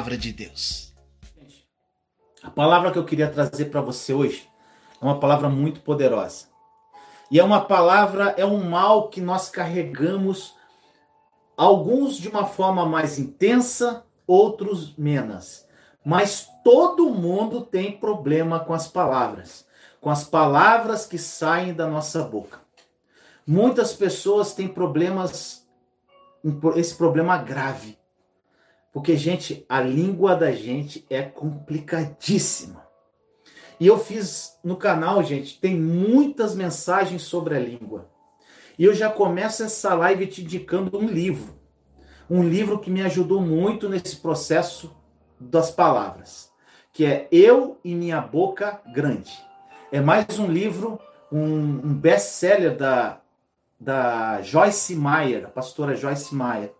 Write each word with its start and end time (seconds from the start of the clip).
palavra 0.00 0.16
de 0.16 0.32
Deus. 0.32 0.94
A 2.42 2.50
palavra 2.50 2.90
que 2.90 2.98
eu 2.98 3.04
queria 3.04 3.28
trazer 3.28 3.66
para 3.66 3.82
você 3.82 4.14
hoje 4.14 4.48
é 4.98 5.04
uma 5.04 5.20
palavra 5.20 5.50
muito 5.50 5.82
poderosa. 5.82 6.46
E 7.30 7.38
é 7.38 7.44
uma 7.44 7.60
palavra, 7.60 8.34
é 8.38 8.44
um 8.46 8.64
mal 8.64 9.10
que 9.10 9.20
nós 9.20 9.50
carregamos, 9.50 10.56
alguns 11.54 12.16
de 12.16 12.28
uma 12.28 12.46
forma 12.46 12.86
mais 12.86 13.18
intensa, 13.18 14.02
outros 14.26 14.96
menos. 14.96 15.66
Mas 16.02 16.48
todo 16.64 17.10
mundo 17.10 17.60
tem 17.60 17.92
problema 17.92 18.58
com 18.58 18.72
as 18.72 18.88
palavras, 18.88 19.66
com 20.00 20.08
as 20.08 20.24
palavras 20.24 21.04
que 21.04 21.18
saem 21.18 21.74
da 21.74 21.86
nossa 21.86 22.22
boca. 22.22 22.58
Muitas 23.46 23.92
pessoas 23.92 24.54
têm 24.54 24.66
problemas, 24.66 25.68
esse 26.74 26.94
problema 26.94 27.36
grave. 27.36 27.99
Porque, 28.92 29.16
gente, 29.16 29.64
a 29.68 29.80
língua 29.80 30.34
da 30.34 30.52
gente 30.52 31.06
é 31.08 31.22
complicadíssima. 31.22 32.86
E 33.78 33.86
eu 33.86 33.98
fiz 33.98 34.58
no 34.62 34.76
canal, 34.76 35.22
gente, 35.22 35.58
tem 35.58 35.74
muitas 35.74 36.54
mensagens 36.54 37.22
sobre 37.22 37.56
a 37.56 37.60
língua. 37.60 38.10
E 38.78 38.84
eu 38.84 38.94
já 38.94 39.08
começo 39.08 39.62
essa 39.62 39.94
live 39.94 40.26
te 40.26 40.42
indicando 40.42 40.98
um 40.98 41.06
livro. 41.06 41.58
Um 42.28 42.42
livro 42.42 42.78
que 42.78 42.90
me 42.90 43.02
ajudou 43.02 43.40
muito 43.40 43.88
nesse 43.88 44.16
processo 44.16 44.94
das 45.38 45.70
palavras, 45.70 46.52
que 46.92 47.04
é 47.04 47.26
Eu 47.32 47.80
e 47.82 47.94
Minha 47.94 48.20
Boca 48.20 48.80
Grande. 48.92 49.32
É 49.90 50.00
mais 50.00 50.38
um 50.38 50.46
livro, 50.46 51.00
um, 51.32 51.42
um 51.42 51.94
best-seller 51.94 52.76
da, 52.76 53.20
da 53.78 54.42
Joyce 54.42 54.94
Meyer, 54.94 55.46
a 55.46 55.48
pastora 55.48 55.96
Joyce 55.96 56.34
Meyer. 56.34 56.72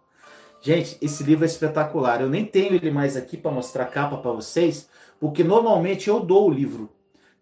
Gente, 0.63 0.99
esse 1.01 1.23
livro 1.25 1.45
é 1.45 1.47
espetacular. 1.47 2.21
Eu 2.21 2.29
nem 2.29 2.45
tenho 2.45 2.75
ele 2.75 2.91
mais 2.91 3.17
aqui 3.17 3.37
para 3.37 3.51
mostrar 3.51 3.85
a 3.85 3.87
capa 3.87 4.19
para 4.19 4.33
vocês, 4.33 4.89
porque 5.19 5.43
normalmente 5.43 6.09
eu 6.09 6.21
dou 6.21 6.49
o 6.49 6.53
livro. 6.53 6.91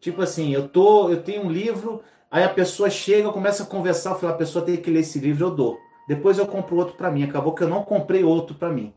Tipo 0.00 0.22
assim, 0.22 0.52
eu 0.52 0.68
tô, 0.68 1.10
eu 1.10 1.22
tenho 1.22 1.42
um 1.44 1.50
livro, 1.50 2.00
aí 2.30 2.44
a 2.44 2.48
pessoa 2.48 2.88
chega, 2.88 3.32
começa 3.32 3.64
a 3.64 3.66
conversar, 3.66 4.10
eu 4.10 4.18
falo, 4.18 4.32
a 4.32 4.36
pessoa 4.36 4.64
tem 4.64 4.76
que 4.76 4.90
ler 4.90 5.00
esse 5.00 5.18
livro, 5.18 5.46
eu 5.46 5.50
dou. 5.50 5.78
Depois 6.06 6.38
eu 6.38 6.46
compro 6.46 6.76
outro 6.76 6.94
para 6.94 7.10
mim. 7.10 7.24
Acabou 7.24 7.54
que 7.54 7.62
eu 7.62 7.68
não 7.68 7.82
comprei 7.82 8.22
outro 8.22 8.54
para 8.54 8.70
mim. 8.70 8.94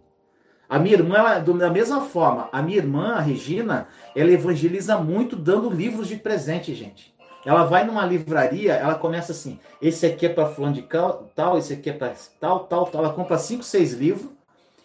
A 0.70 0.80
minha 0.80 0.96
irmã, 0.96 1.18
ela, 1.18 1.40
da 1.40 1.70
mesma 1.70 2.02
forma, 2.02 2.48
a 2.52 2.62
minha 2.62 2.78
irmã, 2.78 3.16
a 3.16 3.20
Regina, 3.20 3.90
ela 4.16 4.32
evangeliza 4.32 4.98
muito 4.98 5.36
dando 5.36 5.70
livros 5.70 6.08
de 6.08 6.16
presente, 6.16 6.74
gente. 6.74 7.11
Ela 7.46 7.64
vai 7.64 7.86
numa 7.86 8.06
livraria, 8.06 8.74
ela 8.74 8.96
começa 8.96 9.32
assim: 9.32 9.60
esse 9.82 10.06
aqui 10.06 10.26
é 10.26 10.30
para 10.30 10.50
fulano 10.50 10.76
de 10.76 10.88
tal, 11.36 11.58
esse 11.58 11.74
aqui 11.74 11.90
é 11.90 11.94
para 11.94 12.14
tal, 12.40 12.62
tal, 12.66 12.86
tal. 12.86 13.04
Ela 13.04 13.14
compra 13.14 13.38
cinco, 13.38 13.64
seis 13.64 13.94
livros 13.94 14.30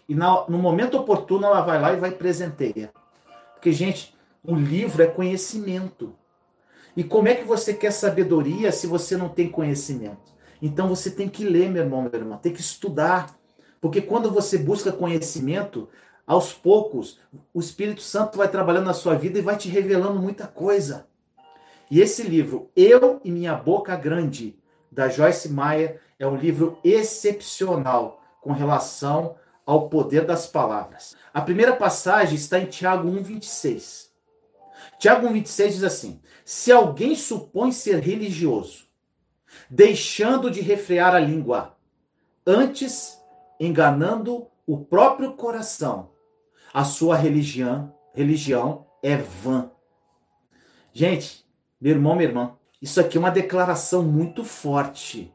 e 0.09 0.15
no 0.15 0.59
momento 0.59 0.97
oportuno 0.97 1.47
ela 1.47 1.61
vai 1.61 1.81
lá 1.81 1.93
e 1.93 1.97
vai 1.97 2.13
presenteia. 2.13 2.93
Porque, 3.55 3.73
gente, 3.73 4.15
o 4.45 4.55
livro 4.55 5.03
é 5.03 5.07
conhecimento. 5.07 6.15
E 6.97 7.05
como 7.05 7.29
é 7.29 7.35
que 7.35 7.45
você 7.45 7.75
quer 7.75 7.91
sabedoria 7.91 8.73
se 8.73 8.87
você 8.87 9.17
não 9.17 9.29
tem 9.29 9.49
conhecimento? 9.51 10.35
Então 10.63 10.89
você 10.89 11.11
tem 11.11 11.29
que 11.29 11.45
ler, 11.45 11.69
meu 11.69 11.83
irmão, 11.83 12.03
meu 12.03 12.13
irmão, 12.15 12.39
tem 12.39 12.53
que 12.53 12.61
estudar. 12.61 13.37
Porque 13.81 14.01
quando 14.01 14.31
você 14.31 14.57
busca 14.57 14.91
conhecimento, 14.91 15.89
aos 16.27 16.53
poucos, 16.53 17.21
o 17.53 17.61
Espírito 17.61 18.01
Santo 18.01 18.39
vai 18.39 18.49
trabalhando 18.49 18.87
na 18.87 18.95
sua 18.95 19.15
vida 19.15 19.39
e 19.39 19.43
vai 19.43 19.57
te 19.57 19.69
revelando 19.69 20.21
muita 20.21 20.47
coisa. 20.47 21.07
E 21.91 22.01
esse 22.01 22.23
livro, 22.23 22.71
Eu 22.75 23.21
e 23.25 23.31
Minha 23.31 23.55
Boca 23.55 23.95
Grande, 23.97 24.59
da 24.91 25.09
Joyce 25.09 25.53
Meyer, 25.53 26.01
é 26.19 26.27
um 26.27 26.37
livro 26.37 26.79
excepcional 26.83 28.23
com 28.41 28.53
relação 28.53 29.37
ao 29.65 29.89
poder 29.89 30.25
das 30.25 30.47
palavras. 30.47 31.17
A 31.33 31.41
primeira 31.41 31.77
passagem 31.77 32.37
está 32.37 32.59
em 32.59 32.67
Tiago 32.67 33.09
1,26. 33.09 34.09
Tiago 34.99 35.29
1,26 35.29 35.69
diz 35.69 35.85
assim: 35.85 36.21
Se 36.45 36.73
alguém 36.73 37.15
supõe 37.15 37.71
ser 37.71 38.01
religioso, 38.01 38.87
deixando 39.71 40.51
de 40.51 40.61
refrear 40.61 41.15
a 41.15 41.21
língua, 41.21 41.77
antes 42.47 43.21
enganando 43.61 44.49
o 44.67 44.85
próprio 44.85 45.35
coração, 45.35 46.11
a 46.73 46.85
sua 46.85 47.17
religião, 47.17 47.95
religião 48.13 48.87
é 49.03 49.17
vã. 49.17 49.71
Gente, 50.93 51.46
meu 51.81 51.93
irmão, 51.93 52.15
minha 52.15 52.29
irmã, 52.29 52.57
isso 52.81 53.01
aqui 53.01 53.17
é 53.17 53.21
uma 53.21 53.31
declaração 53.31 54.03
muito 54.03 54.45
forte. 54.45 55.33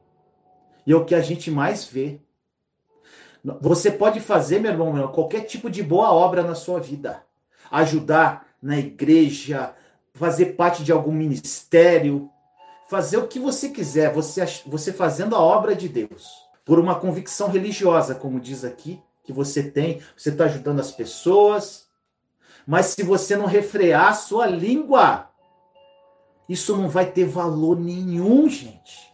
E 0.85 0.91
é 0.91 0.96
o 0.96 1.06
que 1.06 1.16
a 1.16 1.22
gente 1.22 1.52
mais 1.52 1.85
vê. 1.85 2.19
Você 3.59 3.91
pode 3.91 4.19
fazer, 4.19 4.59
meu 4.59 4.72
irmão, 4.72 4.88
meu 4.88 5.02
irmão, 5.02 5.13
qualquer 5.13 5.41
tipo 5.41 5.69
de 5.69 5.81
boa 5.81 6.12
obra 6.12 6.44
na 6.44 6.56
sua 6.56 6.79
vida. 6.79 7.24
Ajudar 7.72 8.47
na 8.62 8.78
igreja, 8.78 9.74
fazer 10.13 10.57
parte 10.57 10.84
de 10.84 10.91
algum 10.91 11.12
ministério, 11.12 12.29
fazer 12.90 13.18
o 13.18 13.28
que 13.28 13.40
você 13.40 13.69
quiser, 13.69 14.13
você, 14.13 14.46
você 14.66 14.94
fazendo 14.94 15.35
a 15.35 15.40
obra 15.40 15.75
de 15.75 15.90
Deus. 15.90 16.29
Por 16.63 16.79
uma 16.79 17.00
convicção 17.00 17.47
religiosa, 17.50 18.13
como 18.13 18.40
diz 18.40 18.63
aqui, 18.63 19.02
que 19.23 19.34
você 19.34 19.63
tem, 19.63 20.02
você 20.16 20.29
está 20.29 20.46
ajudando 20.46 20.79
as 20.79 20.91
pessoas. 20.91 21.88
Mas 22.68 22.88
se 22.88 23.02
você 23.02 23.35
não 23.35 23.46
refrear 23.46 24.09
a 24.09 24.13
sua 24.13 24.46
língua, 24.46 25.30
isso 26.51 26.75
não 26.75 26.89
vai 26.89 27.09
ter 27.09 27.25
valor 27.25 27.79
nenhum, 27.79 28.50
gente. 28.50 29.09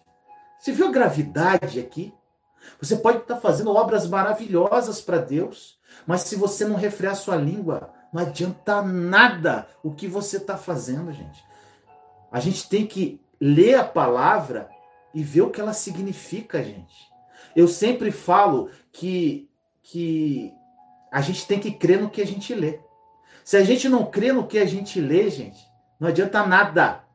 Você 0.58 0.72
viu 0.72 0.88
a 0.88 0.92
gravidade 0.92 1.80
aqui? 1.80 2.12
Você 2.82 2.96
pode 2.96 3.20
estar 3.20 3.38
fazendo 3.38 3.74
obras 3.76 4.08
maravilhosas 4.08 5.00
para 5.00 5.20
Deus, 5.20 5.80
mas 6.06 6.22
se 6.22 6.36
você 6.36 6.66
não 6.66 6.76
refrear 6.76 7.16
sua 7.16 7.36
língua, 7.36 7.94
não 8.12 8.24
adianta 8.24 8.82
nada 8.82 9.68
o 9.84 9.92
que 9.92 10.08
você 10.08 10.38
está 10.38 10.58
fazendo, 10.58 11.14
gente. 11.14 11.46
A 12.32 12.40
gente 12.40 12.68
tem 12.68 12.88
que 12.88 13.22
ler 13.40 13.76
a 13.76 13.84
palavra 13.84 14.68
e 15.14 15.24
ver 15.24 15.42
o 15.42 15.52
que 15.52 15.62
ela 15.62 15.74
significa, 15.74 16.64
gente. 16.64 17.08
Eu 17.56 17.68
sempre 17.68 18.12
falo 18.12 18.72
que, 18.92 19.48
que 19.84 20.52
a 21.12 21.22
gente 21.22 21.46
tem 21.46 21.60
que 21.60 21.72
crer 21.72 22.02
no 22.02 22.10
que 22.10 22.22
a 22.22 22.26
gente 22.26 22.54
lê. 22.56 22.80
Se 23.44 23.58
a 23.58 23.64
gente 23.64 23.88
não 23.88 24.06
crê 24.08 24.34
no 24.34 24.48
que 24.48 24.58
a 24.58 24.66
gente 24.66 25.00
lê, 25.00 25.30
gente, 25.30 25.64
não 26.00 26.08
adianta 26.08 26.46
nada. 26.46 27.07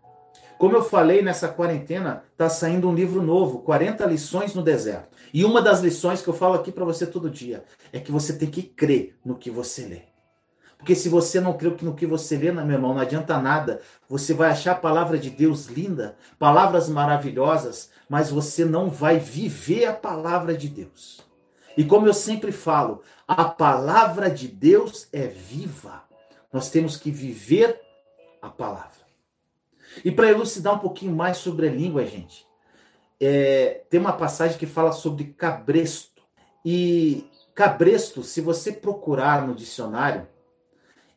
Como 0.62 0.77
eu 0.77 0.84
falei 0.84 1.23
nessa 1.23 1.49
quarentena, 1.49 2.23
está 2.31 2.49
saindo 2.49 2.89
um 2.89 2.95
livro 2.95 3.21
novo, 3.21 3.62
40 3.62 4.06
lições 4.06 4.55
no 4.55 4.62
deserto. 4.62 5.09
E 5.34 5.45
uma 5.45 5.61
das 5.61 5.81
lições 5.81 6.23
que 6.23 6.28
eu 6.28 6.34
falo 6.34 6.55
aqui 6.55 6.71
para 6.71 6.84
você 6.84 7.05
todo 7.05 7.28
dia 7.28 7.65
é 7.93 7.99
que 7.99 8.12
você 8.12 8.39
tem 8.39 8.49
que 8.49 8.62
crer 8.62 9.19
no 9.25 9.34
que 9.34 9.50
você 9.50 9.84
lê. 9.84 10.03
Porque 10.78 10.95
se 10.95 11.09
você 11.09 11.41
não 11.41 11.55
crê 11.55 11.75
no 11.83 11.97
que 11.97 12.06
você 12.06 12.37
lê, 12.37 12.53
meu 12.53 12.77
irmão, 12.77 12.95
não 12.95 13.00
adianta 13.00 13.43
nada. 13.43 13.81
Você 14.09 14.33
vai 14.33 14.50
achar 14.50 14.71
a 14.71 14.77
palavra 14.77 15.19
de 15.19 15.31
Deus 15.31 15.67
linda, 15.67 16.15
palavras 16.39 16.89
maravilhosas, 16.89 17.91
mas 18.09 18.31
você 18.31 18.65
não 18.65 18.89
vai 18.89 19.19
viver 19.19 19.87
a 19.87 19.93
palavra 19.93 20.56
de 20.56 20.69
Deus. 20.69 21.23
E 21.77 21.83
como 21.83 22.06
eu 22.06 22.15
sempre 22.15 22.53
falo, 22.53 23.03
a 23.27 23.47
palavra 23.47 24.31
de 24.31 24.47
Deus 24.47 25.09
é 25.12 25.27
viva. 25.27 26.05
Nós 26.53 26.71
temos 26.71 26.97
que 26.97 27.11
viver 27.11 27.81
a 28.41 28.49
palavra. 28.49 29.01
E 30.04 30.10
para 30.10 30.30
elucidar 30.30 30.75
um 30.75 30.78
pouquinho 30.78 31.14
mais 31.14 31.36
sobre 31.38 31.69
a 31.69 31.72
língua, 31.72 32.06
gente, 32.06 32.47
é, 33.20 33.82
tem 33.88 34.00
uma 34.00 34.12
passagem 34.12 34.58
que 34.58 34.66
fala 34.66 34.92
sobre 34.92 35.25
cabresto. 35.25 36.22
E 36.64 37.25
cabresto, 37.54 38.22
se 38.22 38.41
você 38.41 38.72
procurar 38.72 39.47
no 39.47 39.54
dicionário, 39.54 40.26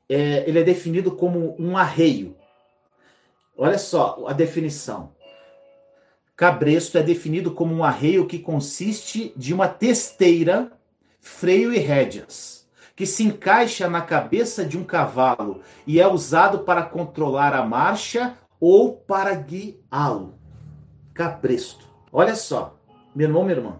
é, 0.10 0.48
ele 0.48 0.60
é 0.60 0.64
definido 0.64 1.12
como 1.12 1.56
um 1.60 1.78
arreio. 1.78 2.36
Olha 3.58 3.78
só 3.78 4.26
a 4.28 4.34
definição. 4.34 5.16
Cabresto 6.36 6.98
é 6.98 7.04
definido 7.04 7.52
como 7.52 7.74
um 7.74 7.84
arreio 7.84 8.28
que 8.28 8.40
consiste 8.40 9.34
de 9.38 9.54
uma 9.54 9.70
testeira, 9.70 10.72
freio 11.20 11.74
e 11.74 11.78
rédeas, 11.78 12.68
que 12.96 13.06
se 13.06 13.24
encaixa 13.24 13.90
na 13.90 14.02
cabeça 14.02 14.66
de 14.66 14.78
um 14.78 14.84
cavalo 14.84 15.62
e 15.88 16.00
é 16.00 16.08
usado 16.08 16.60
para 16.60 16.84
controlar 16.84 17.54
a 17.54 17.66
marcha 17.66 18.38
ou 18.68 18.94
para 18.94 19.36
guiá-lo. 19.36 20.40
Cabresto. 21.14 21.86
Olha 22.12 22.36
só, 22.36 22.80
meu 23.14 23.28
irmão, 23.28 23.44
minha 23.44 23.58
irmã. 23.58 23.80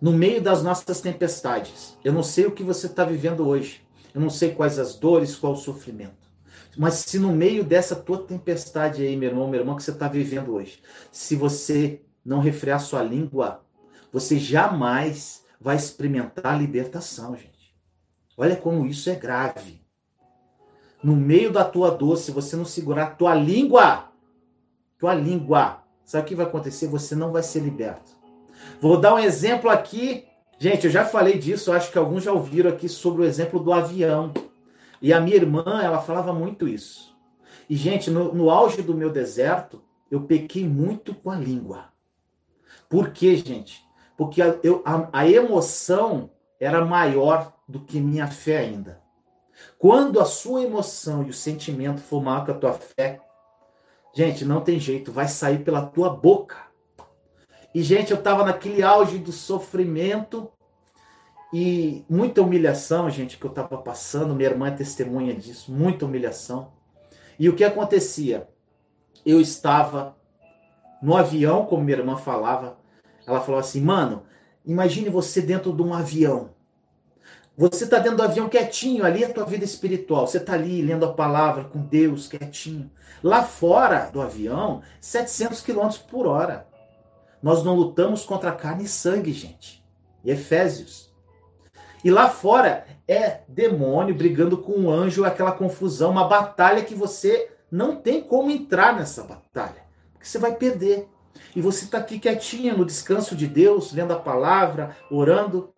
No 0.00 0.12
meio 0.12 0.40
das 0.40 0.62
nossas 0.62 1.00
tempestades, 1.00 1.98
eu 2.04 2.12
não 2.12 2.22
sei 2.22 2.46
o 2.46 2.52
que 2.52 2.62
você 2.62 2.86
está 2.86 3.04
vivendo 3.04 3.44
hoje. 3.44 3.84
Eu 4.14 4.20
não 4.20 4.30
sei 4.30 4.54
quais 4.54 4.78
as 4.78 4.94
dores, 4.94 5.34
qual 5.34 5.54
o 5.54 5.56
sofrimento. 5.56 6.30
Mas 6.78 6.94
se 6.94 7.18
no 7.18 7.32
meio 7.32 7.64
dessa 7.64 7.96
tua 7.96 8.18
tempestade 8.22 9.02
aí, 9.02 9.16
meu 9.16 9.30
irmão, 9.30 9.48
meu 9.48 9.58
irmão, 9.58 9.74
que 9.74 9.82
você 9.82 9.90
está 9.90 10.06
vivendo 10.06 10.54
hoje, 10.54 10.80
se 11.10 11.34
você 11.34 12.00
não 12.24 12.38
refrear 12.38 12.78
sua 12.78 13.02
língua, 13.02 13.64
você 14.12 14.38
jamais 14.38 15.42
vai 15.60 15.74
experimentar 15.74 16.46
a 16.46 16.56
libertação, 16.56 17.34
gente. 17.34 17.74
Olha 18.36 18.54
como 18.54 18.86
isso 18.86 19.10
é 19.10 19.16
grave 19.16 19.83
no 21.04 21.14
meio 21.14 21.52
da 21.52 21.64
tua 21.64 21.90
dor, 21.90 22.16
se 22.16 22.32
você 22.32 22.56
não 22.56 22.64
segurar 22.64 23.16
tua 23.16 23.34
língua, 23.34 24.08
tua 24.98 25.14
língua, 25.14 25.82
sabe 26.04 26.24
o 26.24 26.26
que 26.26 26.34
vai 26.34 26.46
acontecer? 26.46 26.88
Você 26.88 27.14
não 27.14 27.30
vai 27.30 27.42
ser 27.42 27.60
liberto. 27.60 28.10
Vou 28.80 28.98
dar 28.98 29.14
um 29.14 29.18
exemplo 29.18 29.70
aqui 29.70 30.26
Gente, 30.58 30.86
eu 30.86 30.90
já 30.90 31.04
falei 31.04 31.38
disso, 31.38 31.72
acho 31.72 31.90
que 31.90 31.98
alguns 31.98 32.24
já 32.24 32.32
ouviram 32.32 32.70
aqui 32.70 32.88
sobre 32.88 33.22
o 33.22 33.24
exemplo 33.24 33.60
do 33.60 33.72
avião. 33.72 34.32
E 35.02 35.12
a 35.12 35.20
minha 35.20 35.36
irmã, 35.36 35.82
ela 35.82 36.00
falava 36.00 36.32
muito 36.32 36.68
isso. 36.68 37.14
E, 37.68 37.76
gente, 37.76 38.10
no, 38.10 38.32
no 38.32 38.50
auge 38.50 38.80
do 38.80 38.94
meu 38.94 39.10
deserto, 39.10 39.82
eu 40.10 40.22
pequei 40.22 40.66
muito 40.66 41.14
com 41.14 41.30
a 41.30 41.36
língua. 41.36 41.86
Por 42.88 43.10
quê, 43.10 43.36
gente? 43.36 43.84
Porque 44.16 44.40
a, 44.40 44.58
eu, 44.62 44.82
a, 44.84 45.08
a 45.12 45.28
emoção 45.28 46.30
era 46.60 46.84
maior 46.84 47.52
do 47.68 47.80
que 47.80 48.00
minha 48.00 48.28
fé 48.28 48.58
ainda. 48.58 49.02
Quando 49.78 50.20
a 50.20 50.24
sua 50.24 50.62
emoção 50.62 51.22
e 51.24 51.30
o 51.30 51.34
sentimento 51.34 52.00
for 52.00 52.22
maior 52.22 52.44
que 52.44 52.50
a 52.50 52.54
tua 52.54 52.72
fé, 52.72 53.20
gente, 54.14 54.44
não 54.44 54.60
tem 54.60 54.78
jeito, 54.78 55.12
vai 55.12 55.28
sair 55.28 55.64
pela 55.64 55.84
tua 55.84 56.10
boca. 56.10 56.56
E, 57.74 57.82
gente, 57.82 58.12
eu 58.12 58.18
estava 58.18 58.44
naquele 58.44 58.82
auge 58.82 59.18
do 59.18 59.32
sofrimento 59.32 60.50
e 61.52 62.04
muita 62.08 62.42
humilhação, 62.42 63.10
gente, 63.10 63.36
que 63.36 63.44
eu 63.44 63.50
estava 63.50 63.78
passando. 63.78 64.34
Minha 64.34 64.50
irmã 64.50 64.68
é 64.68 64.72
testemunha 64.72 65.34
disso, 65.34 65.72
muita 65.72 66.04
humilhação. 66.04 66.72
E 67.38 67.48
o 67.48 67.54
que 67.54 67.64
acontecia? 67.64 68.48
Eu 69.26 69.40
estava 69.40 70.16
no 71.02 71.16
avião, 71.16 71.66
como 71.66 71.82
minha 71.82 71.98
irmã 71.98 72.16
falava. 72.16 72.78
Ela 73.26 73.40
falou 73.40 73.60
assim: 73.60 73.80
mano, 73.80 74.22
imagine 74.64 75.08
você 75.08 75.40
dentro 75.42 75.72
de 75.72 75.82
um 75.82 75.92
avião. 75.92 76.53
Você 77.56 77.84
está 77.84 77.98
dentro 78.00 78.16
do 78.16 78.22
avião 78.24 78.48
quietinho, 78.48 79.04
ali 79.04 79.22
é 79.22 79.26
a 79.26 79.32
tua 79.32 79.44
vida 79.44 79.64
espiritual. 79.64 80.26
Você 80.26 80.38
está 80.38 80.54
ali 80.54 80.82
lendo 80.82 81.06
a 81.06 81.12
palavra 81.12 81.64
com 81.64 81.80
Deus, 81.80 82.26
quietinho. 82.26 82.90
Lá 83.22 83.44
fora 83.44 84.10
do 84.10 84.20
avião, 84.20 84.82
700 85.00 85.60
km 85.60 85.88
por 86.10 86.26
hora. 86.26 86.66
Nós 87.40 87.62
não 87.62 87.76
lutamos 87.76 88.24
contra 88.24 88.50
carne 88.52 88.84
e 88.84 88.88
sangue, 88.88 89.32
gente. 89.32 89.84
E 90.24 90.30
Efésios. 90.30 91.12
E 92.02 92.10
lá 92.10 92.28
fora 92.28 92.86
é 93.06 93.42
demônio 93.46 94.14
brigando 94.14 94.58
com 94.58 94.72
um 94.72 94.90
anjo, 94.90 95.24
aquela 95.24 95.52
confusão, 95.52 96.10
uma 96.10 96.26
batalha 96.26 96.82
que 96.82 96.94
você 96.94 97.50
não 97.70 97.96
tem 97.96 98.20
como 98.20 98.50
entrar 98.50 98.96
nessa 98.96 99.22
batalha. 99.22 99.84
Porque 100.12 100.26
você 100.26 100.38
vai 100.38 100.56
perder. 100.56 101.08
E 101.54 101.60
você 101.60 101.84
está 101.84 101.98
aqui 101.98 102.18
quietinha 102.18 102.74
no 102.74 102.84
descanso 102.84 103.36
de 103.36 103.46
Deus, 103.46 103.92
lendo 103.92 104.12
a 104.12 104.18
palavra, 104.18 104.96
orando. 105.10 105.72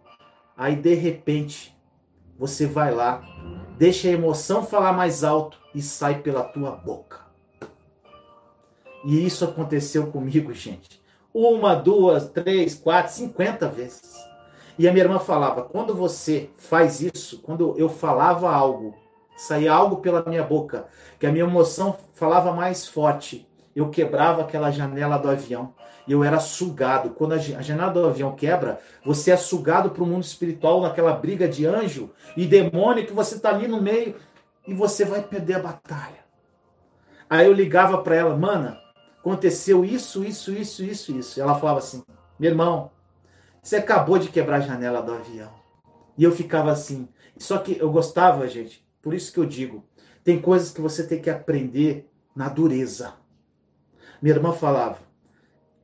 Aí 0.57 0.75
de 0.75 0.95
repente 0.95 1.77
você 2.39 2.67
vai 2.67 2.95
lá, 2.95 3.23
deixa 3.77 4.09
a 4.09 4.13
emoção 4.13 4.65
falar 4.65 4.93
mais 4.93 5.23
alto 5.23 5.59
e 5.75 5.83
sai 5.83 6.23
pela 6.23 6.43
tua 6.43 6.71
boca. 6.71 7.27
E 9.05 9.25
isso 9.25 9.45
aconteceu 9.45 10.07
comigo, 10.09 10.53
gente. 10.53 11.03
Uma, 11.33 11.75
duas, 11.75 12.31
três, 12.31 12.75
quatro, 12.75 13.13
cinquenta 13.13 13.69
vezes. 13.69 14.17
E 14.79 14.89
a 14.89 14.93
minha 14.93 15.05
irmã 15.05 15.19
falava: 15.19 15.63
quando 15.63 15.95
você 15.95 16.51
faz 16.57 17.01
isso, 17.01 17.41
quando 17.43 17.75
eu 17.79 17.89
falava 17.89 18.51
algo, 18.51 18.95
saía 19.37 19.73
algo 19.73 19.99
pela 19.99 20.25
minha 20.27 20.43
boca, 20.43 20.87
que 21.21 21.27
a 21.27 21.33
minha 21.33 21.45
emoção 21.45 21.97
falava 22.15 22.53
mais 22.53 22.89
forte, 22.89 23.47
eu 23.75 23.91
quebrava 23.91 24.43
aquela 24.43 24.71
janela 24.71 25.19
do 25.19 25.29
avião 25.29 25.75
eu 26.13 26.23
era 26.23 26.39
sugado. 26.39 27.11
Quando 27.11 27.33
a 27.33 27.39
janela 27.39 27.93
do 27.93 28.07
avião 28.07 28.35
quebra, 28.35 28.81
você 29.05 29.31
é 29.31 29.37
sugado 29.37 29.91
para 29.91 30.03
o 30.03 30.07
mundo 30.07 30.23
espiritual 30.23 30.81
naquela 30.81 31.13
briga 31.13 31.49
de 31.49 31.67
anjo 31.67 32.11
e 32.37 32.47
demônio 32.47 33.07
que 33.07 33.13
você 33.13 33.37
está 33.37 33.51
ali 33.51 33.67
no 33.67 33.81
meio 33.81 34.15
e 34.67 34.75
você 34.75 35.05
vai 35.05 35.23
perder 35.23 35.55
a 35.55 35.61
batalha. 35.61 36.25
Aí 37.29 37.47
eu 37.47 37.53
ligava 37.53 37.99
para 37.99 38.15
ela, 38.15 38.37
mana, 38.37 38.81
aconteceu 39.19 39.85
isso, 39.85 40.25
isso, 40.25 40.53
isso, 40.53 40.85
isso, 40.85 41.13
isso. 41.13 41.41
Ela 41.41 41.59
falava 41.59 41.79
assim, 41.79 42.05
meu 42.39 42.51
irmão, 42.51 42.91
você 43.63 43.77
acabou 43.77 44.19
de 44.19 44.29
quebrar 44.29 44.59
a 44.59 44.61
janela 44.61 45.03
do 45.03 45.13
avião. 45.13 45.53
E 46.17 46.23
eu 46.23 46.31
ficava 46.31 46.71
assim. 46.71 47.09
Só 47.37 47.59
que 47.59 47.77
eu 47.79 47.91
gostava, 47.91 48.47
gente, 48.49 48.87
por 49.03 49.13
isso 49.13 49.33
que 49.33 49.39
eu 49.39 49.45
digo, 49.45 49.85
tem 50.23 50.41
coisas 50.41 50.71
que 50.71 50.81
você 50.81 51.07
tem 51.07 51.21
que 51.21 51.29
aprender 51.29 52.09
na 52.35 52.49
dureza. 52.49 53.15
Minha 54.23 54.37
irmã 54.37 54.53
falava, 54.53 54.99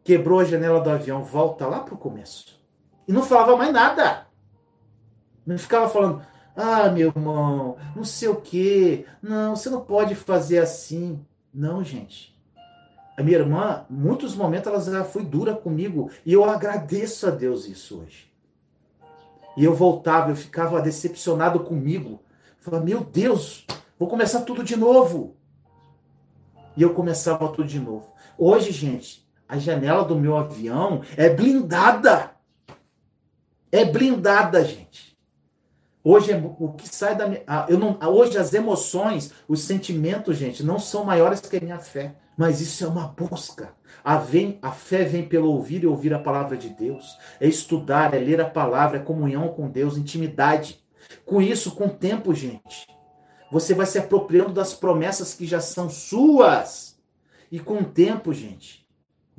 quebrou 0.05 0.41
a 0.41 0.45
janela 0.45 0.81
do 0.81 0.91
avião, 0.91 1.23
volta 1.23 1.67
lá 1.67 1.81
para 1.81 1.95
o 1.95 1.99
começo. 1.99 2.61
E 3.07 3.13
não 3.13 3.23
falava 3.23 3.57
mais 3.57 3.73
nada. 3.73 4.27
Não 5.47 5.59
ficava 5.59 5.89
falando, 5.89 6.23
ah, 6.57 6.89
meu 6.91 7.09
irmão, 7.09 7.77
não 7.97 8.05
sei 8.05 8.29
o 8.29 8.37
quê. 8.37 9.07
Não, 9.21 9.57
você 9.57 9.71
não 9.71 9.81
pode 9.81 10.15
fazer 10.15 10.59
assim. 10.59 11.25
Não, 11.53 11.83
gente. 11.83 12.33
A 13.17 13.23
minha 13.23 13.39
irmã, 13.39 13.85
muitos 13.89 14.35
momentos, 14.35 14.89
ela 14.89 15.05
foi 15.05 15.25
dura 15.25 15.55
comigo. 15.55 16.11
E 16.25 16.33
eu 16.33 16.45
agradeço 16.45 17.27
a 17.27 17.31
Deus 17.31 17.67
isso 17.67 18.01
hoje. 18.01 18.33
E 19.57 19.65
eu 19.65 19.75
voltava, 19.75 20.31
eu 20.31 20.37
ficava 20.37 20.81
decepcionado 20.81 21.61
comigo. 21.61 22.23
Falava, 22.59 22.85
meu 22.85 23.03
Deus, 23.05 23.67
vou 23.99 24.09
começar 24.09 24.43
tudo 24.43 24.65
de 24.65 24.77
novo. 24.77 25.37
E 26.77 26.83
eu 26.83 26.95
começava 26.95 27.49
tudo 27.49 27.69
de 27.69 27.79
novo. 27.79 28.13
Hoje, 28.39 28.73
gente, 28.73 29.22
a 29.53 29.59
janela 29.59 30.03
do 30.03 30.19
meu 30.19 30.35
avião 30.35 31.03
é 31.15 31.29
blindada. 31.29 32.31
É 33.71 33.85
blindada, 33.85 34.65
gente. 34.65 35.15
Hoje 36.03 36.33
é 36.33 36.43
o 36.59 36.73
que 36.73 36.89
sai 36.89 37.15
da 37.15 37.29
minha. 37.29 37.43
Eu 37.69 37.79
não, 37.79 37.99
hoje 38.03 38.39
as 38.39 38.55
emoções, 38.55 39.31
os 39.47 39.61
sentimentos, 39.61 40.39
gente, 40.39 40.65
não 40.65 40.79
são 40.79 41.05
maiores 41.05 41.43
que 41.43 41.59
a 41.59 41.61
minha 41.61 41.79
fé. 41.79 42.15
Mas 42.35 42.63
isso 42.63 42.83
é 42.83 42.89
uma 42.89 43.09
busca. 43.09 43.75
A, 44.03 44.17
vem, 44.17 44.59
a 44.63 44.73
fé 44.73 45.05
vem 45.05 45.29
pelo 45.29 45.51
ouvir 45.51 45.83
e 45.83 45.87
ouvir 45.87 46.15
a 46.15 46.19
palavra 46.19 46.57
de 46.57 46.71
Deus. 46.71 47.19
É 47.39 47.47
estudar, 47.47 48.15
é 48.15 48.19
ler 48.19 48.41
a 48.41 48.49
palavra, 48.49 48.97
é 48.97 49.03
comunhão 49.03 49.49
com 49.49 49.69
Deus, 49.69 49.99
intimidade. 49.99 50.83
Com 51.27 51.43
isso, 51.43 51.75
com 51.75 51.89
o 51.89 51.91
tempo, 51.91 52.35
gente, 52.35 52.87
você 53.51 53.75
vai 53.75 53.85
se 53.85 53.99
apropriando 53.99 54.55
das 54.55 54.73
promessas 54.73 55.35
que 55.35 55.47
já 55.47 55.61
são 55.61 55.91
suas. 55.91 56.99
E 57.51 57.61
com 57.61 57.81
o 57.81 57.85
tempo, 57.85 58.33
gente, 58.33 58.82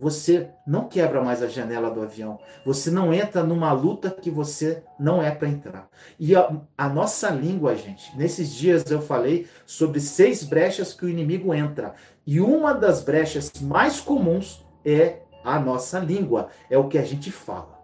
você 0.04 0.50
não 0.68 0.90
quebra 0.90 1.24
mais 1.24 1.42
a 1.42 1.48
janela 1.48 1.90
do 1.90 2.02
avião. 2.02 2.38
Você 2.66 2.92
não 2.92 3.14
entra 3.14 3.42
numa 3.42 3.72
luta 3.72 4.12
que 4.12 4.30
você 4.30 4.84
não 5.00 5.24
é 5.24 5.32
para 5.32 5.48
entrar. 5.48 5.88
E 6.20 6.36
a, 6.36 6.60
a, 6.78 6.90
nossa 6.90 7.30
língua, 7.30 7.74
gente, 7.78 8.14
nesses 8.18 8.54
dias 8.54 8.84
eu 8.92 9.02
falei 9.02 9.48
sobre 9.66 10.02
seis 10.02 10.44
brechas 10.44 10.94
que 10.94 11.06
o 11.06 11.10
inimigo 11.10 11.54
entra. 11.54 11.96
E 12.28 12.42
uma 12.42 12.74
das 12.74 13.02
brechas 13.02 13.50
mais 13.62 14.02
comuns 14.02 14.66
é 14.84 15.20
a 15.42 15.58
nossa 15.58 16.00
língua, 16.00 16.50
é 16.70 16.78
o 16.78 16.90
que 16.90 16.98
a 16.98 17.06
gente 17.06 17.32
fala. 17.32 17.80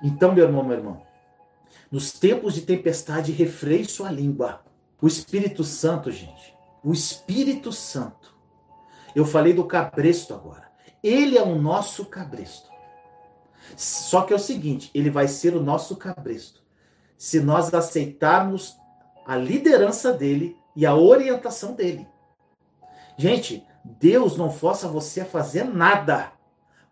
Então, 0.00 0.32
meu 0.32 0.44
irmão, 0.44 0.62
meu 0.62 0.76
irmão, 0.76 1.02
nos 1.90 2.12
tempos 2.12 2.54
de 2.54 2.60
tempestade, 2.60 3.32
refreie 3.32 3.86
sua 3.86 4.12
língua. 4.12 4.60
O 5.02 5.08
Espírito 5.08 5.64
Santo, 5.64 6.12
gente, 6.12 6.56
o 6.84 6.92
Espírito 6.92 7.72
Santo. 7.72 8.36
Eu 9.16 9.24
falei 9.24 9.52
do 9.52 9.64
cabresto 9.64 10.32
agora. 10.32 10.65
Ele 11.06 11.38
é 11.38 11.42
o 11.42 11.54
nosso 11.54 12.04
cabresto. 12.06 12.68
Só 13.76 14.22
que 14.22 14.32
é 14.32 14.36
o 14.36 14.40
seguinte, 14.40 14.90
ele 14.92 15.08
vai 15.08 15.28
ser 15.28 15.54
o 15.54 15.62
nosso 15.62 15.94
cabresto 15.96 16.64
se 17.16 17.38
nós 17.38 17.72
aceitarmos 17.72 18.76
a 19.24 19.36
liderança 19.36 20.12
dele 20.12 20.56
e 20.74 20.84
a 20.84 20.96
orientação 20.96 21.74
dele. 21.74 22.08
Gente, 23.16 23.64
Deus 23.84 24.36
não 24.36 24.50
força 24.50 24.88
você 24.88 25.20
a 25.20 25.24
fazer 25.24 25.64
nada. 25.64 26.32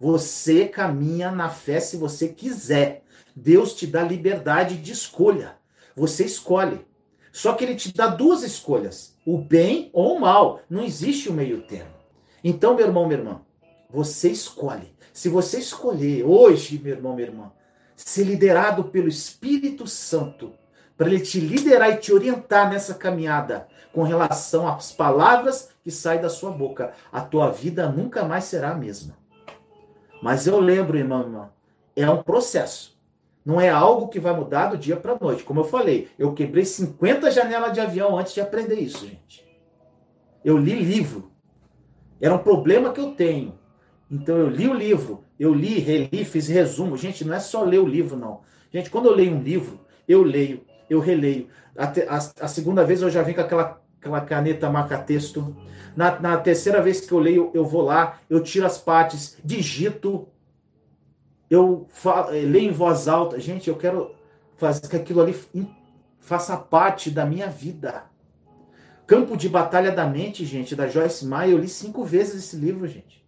Você 0.00 0.66
caminha 0.66 1.32
na 1.32 1.50
fé 1.50 1.80
se 1.80 1.96
você 1.96 2.28
quiser. 2.28 3.02
Deus 3.34 3.74
te 3.74 3.84
dá 3.84 4.02
liberdade 4.02 4.76
de 4.76 4.92
escolha. 4.92 5.56
Você 5.96 6.24
escolhe. 6.24 6.86
Só 7.32 7.52
que 7.54 7.64
ele 7.64 7.74
te 7.74 7.92
dá 7.92 8.06
duas 8.06 8.44
escolhas: 8.44 9.16
o 9.26 9.38
bem 9.38 9.90
ou 9.92 10.16
o 10.16 10.20
mal. 10.20 10.60
Não 10.70 10.84
existe 10.84 11.28
o 11.28 11.32
meio 11.32 11.62
termo. 11.62 11.92
Então, 12.42 12.76
meu 12.76 12.86
irmão, 12.86 13.06
minha 13.06 13.18
irmã, 13.18 13.40
você 13.94 14.30
escolhe. 14.30 14.92
Se 15.12 15.28
você 15.28 15.60
escolher 15.60 16.24
hoje, 16.24 16.80
meu 16.82 16.94
irmão, 16.94 17.14
minha 17.14 17.28
irmã, 17.28 17.52
ser 17.94 18.24
liderado 18.24 18.84
pelo 18.84 19.06
Espírito 19.06 19.86
Santo, 19.86 20.52
para 20.96 21.06
ele 21.06 21.20
te 21.20 21.38
liderar 21.38 21.90
e 21.90 21.98
te 21.98 22.12
orientar 22.12 22.68
nessa 22.68 22.94
caminhada 22.94 23.68
com 23.92 24.02
relação 24.02 24.66
às 24.66 24.90
palavras 24.90 25.70
que 25.84 25.92
saem 25.92 26.20
da 26.20 26.28
sua 26.28 26.50
boca, 26.50 26.92
a 27.12 27.20
tua 27.20 27.50
vida 27.50 27.88
nunca 27.88 28.24
mais 28.24 28.44
será 28.44 28.72
a 28.72 28.76
mesma. 28.76 29.16
Mas 30.20 30.48
eu 30.48 30.58
lembro, 30.58 30.98
irmão, 30.98 31.20
irmã, 31.20 31.50
é 31.94 32.10
um 32.10 32.22
processo. 32.22 32.98
Não 33.44 33.60
é 33.60 33.68
algo 33.68 34.08
que 34.08 34.18
vai 34.18 34.34
mudar 34.34 34.68
do 34.70 34.78
dia 34.78 34.96
para 34.96 35.12
a 35.12 35.18
noite. 35.20 35.44
Como 35.44 35.60
eu 35.60 35.64
falei, 35.64 36.08
eu 36.18 36.32
quebrei 36.32 36.64
50 36.64 37.30
janelas 37.30 37.72
de 37.72 37.80
avião 37.80 38.18
antes 38.18 38.34
de 38.34 38.40
aprender 38.40 38.80
isso, 38.80 39.06
gente. 39.06 39.46
Eu 40.44 40.58
li 40.58 40.74
livro. 40.74 41.30
Era 42.20 42.34
um 42.34 42.38
problema 42.38 42.92
que 42.92 43.00
eu 43.00 43.12
tenho. 43.12 43.62
Então 44.14 44.36
eu 44.36 44.48
li 44.48 44.68
o 44.68 44.74
livro, 44.74 45.24
eu 45.40 45.52
li, 45.52 45.80
reli, 45.80 46.24
fiz 46.24 46.46
resumo. 46.46 46.96
Gente, 46.96 47.24
não 47.24 47.34
é 47.34 47.40
só 47.40 47.64
ler 47.64 47.80
o 47.80 47.86
livro, 47.86 48.16
não. 48.16 48.42
Gente, 48.72 48.88
quando 48.88 49.06
eu 49.06 49.14
leio 49.14 49.34
um 49.34 49.42
livro, 49.42 49.80
eu 50.06 50.22
leio, 50.22 50.64
eu 50.88 51.00
releio. 51.00 51.48
A, 51.76 51.86
a, 51.86 52.44
a 52.44 52.48
segunda 52.48 52.84
vez 52.84 53.02
eu 53.02 53.10
já 53.10 53.22
vim 53.22 53.32
com 53.32 53.40
aquela, 53.40 53.82
aquela 54.00 54.20
caneta 54.20 54.70
marca-texto. 54.70 55.56
Na, 55.96 56.20
na 56.20 56.36
terceira 56.36 56.80
vez 56.80 57.00
que 57.00 57.10
eu 57.10 57.18
leio, 57.18 57.50
eu 57.52 57.64
vou 57.64 57.82
lá, 57.82 58.20
eu 58.30 58.40
tiro 58.40 58.64
as 58.64 58.78
partes, 58.78 59.36
digito. 59.44 60.28
eu 61.50 61.88
falo, 61.90 62.30
eh, 62.36 62.42
leio 62.42 62.70
em 62.70 62.72
voz 62.72 63.08
alta. 63.08 63.40
Gente, 63.40 63.68
eu 63.68 63.74
quero 63.74 64.14
fazer 64.56 64.88
que 64.88 64.94
aquilo 64.94 65.22
ali 65.22 65.36
faça 66.20 66.56
parte 66.56 67.10
da 67.10 67.26
minha 67.26 67.48
vida. 67.48 68.04
Campo 69.08 69.36
de 69.36 69.48
Batalha 69.48 69.90
da 69.90 70.06
Mente, 70.06 70.46
gente, 70.46 70.76
da 70.76 70.86
Joyce 70.86 71.26
Meyer, 71.26 71.50
eu 71.50 71.58
li 71.58 71.68
cinco 71.68 72.04
vezes 72.04 72.44
esse 72.44 72.56
livro, 72.56 72.86
gente. 72.86 73.23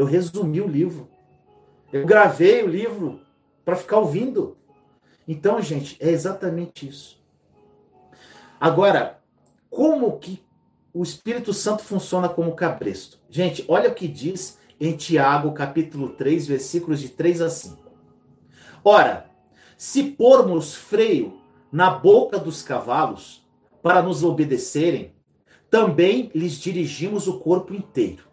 Eu 0.00 0.06
resumi 0.06 0.62
o 0.62 0.66
livro. 0.66 1.10
Eu 1.92 2.06
gravei 2.06 2.62
o 2.62 2.66
livro 2.66 3.20
para 3.66 3.76
ficar 3.76 3.98
ouvindo. 3.98 4.56
Então, 5.28 5.60
gente, 5.60 5.98
é 6.00 6.08
exatamente 6.08 6.88
isso. 6.88 7.22
Agora, 8.58 9.20
como 9.68 10.18
que 10.18 10.42
o 10.94 11.02
Espírito 11.02 11.52
Santo 11.52 11.82
funciona 11.82 12.30
como 12.30 12.54
cabresto? 12.54 13.18
Gente, 13.28 13.62
olha 13.68 13.90
o 13.90 13.94
que 13.94 14.08
diz 14.08 14.58
em 14.80 14.96
Tiago, 14.96 15.52
capítulo 15.52 16.08
3, 16.08 16.46
versículos 16.46 16.98
de 16.98 17.10
3 17.10 17.42
a 17.42 17.50
5. 17.50 17.76
Ora, 18.82 19.26
se 19.76 20.02
pormos 20.04 20.74
freio 20.74 21.38
na 21.70 21.90
boca 21.90 22.38
dos 22.38 22.62
cavalos 22.62 23.46
para 23.82 24.00
nos 24.00 24.24
obedecerem, 24.24 25.14
também 25.68 26.30
lhes 26.34 26.54
dirigimos 26.54 27.28
o 27.28 27.38
corpo 27.38 27.74
inteiro. 27.74 28.29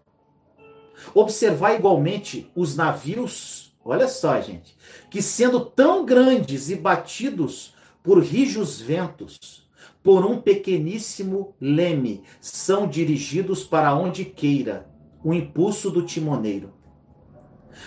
Observar 1.14 1.76
igualmente 1.76 2.52
os 2.56 2.76
navios, 2.76 3.74
olha 3.84 4.08
só, 4.08 4.40
gente, 4.42 4.76
que 5.10 5.22
sendo 5.22 5.60
tão 5.60 6.06
grandes 6.06 6.70
e 6.70 6.76
batidos 6.76 7.74
por 8.04 8.22
rijos 8.22 8.80
ventos, 8.80 9.68
por 10.04 10.26
um 10.26 10.42
pequeníssimo 10.42 11.54
leme, 11.60 12.24
são 12.40 12.88
dirigidos 12.88 13.64
para 13.64 13.94
onde 13.96 14.24
queira 14.24 14.90
o 15.24 15.34
impulso 15.34 15.92
do 15.92 16.04
timoneiro. 16.04 16.74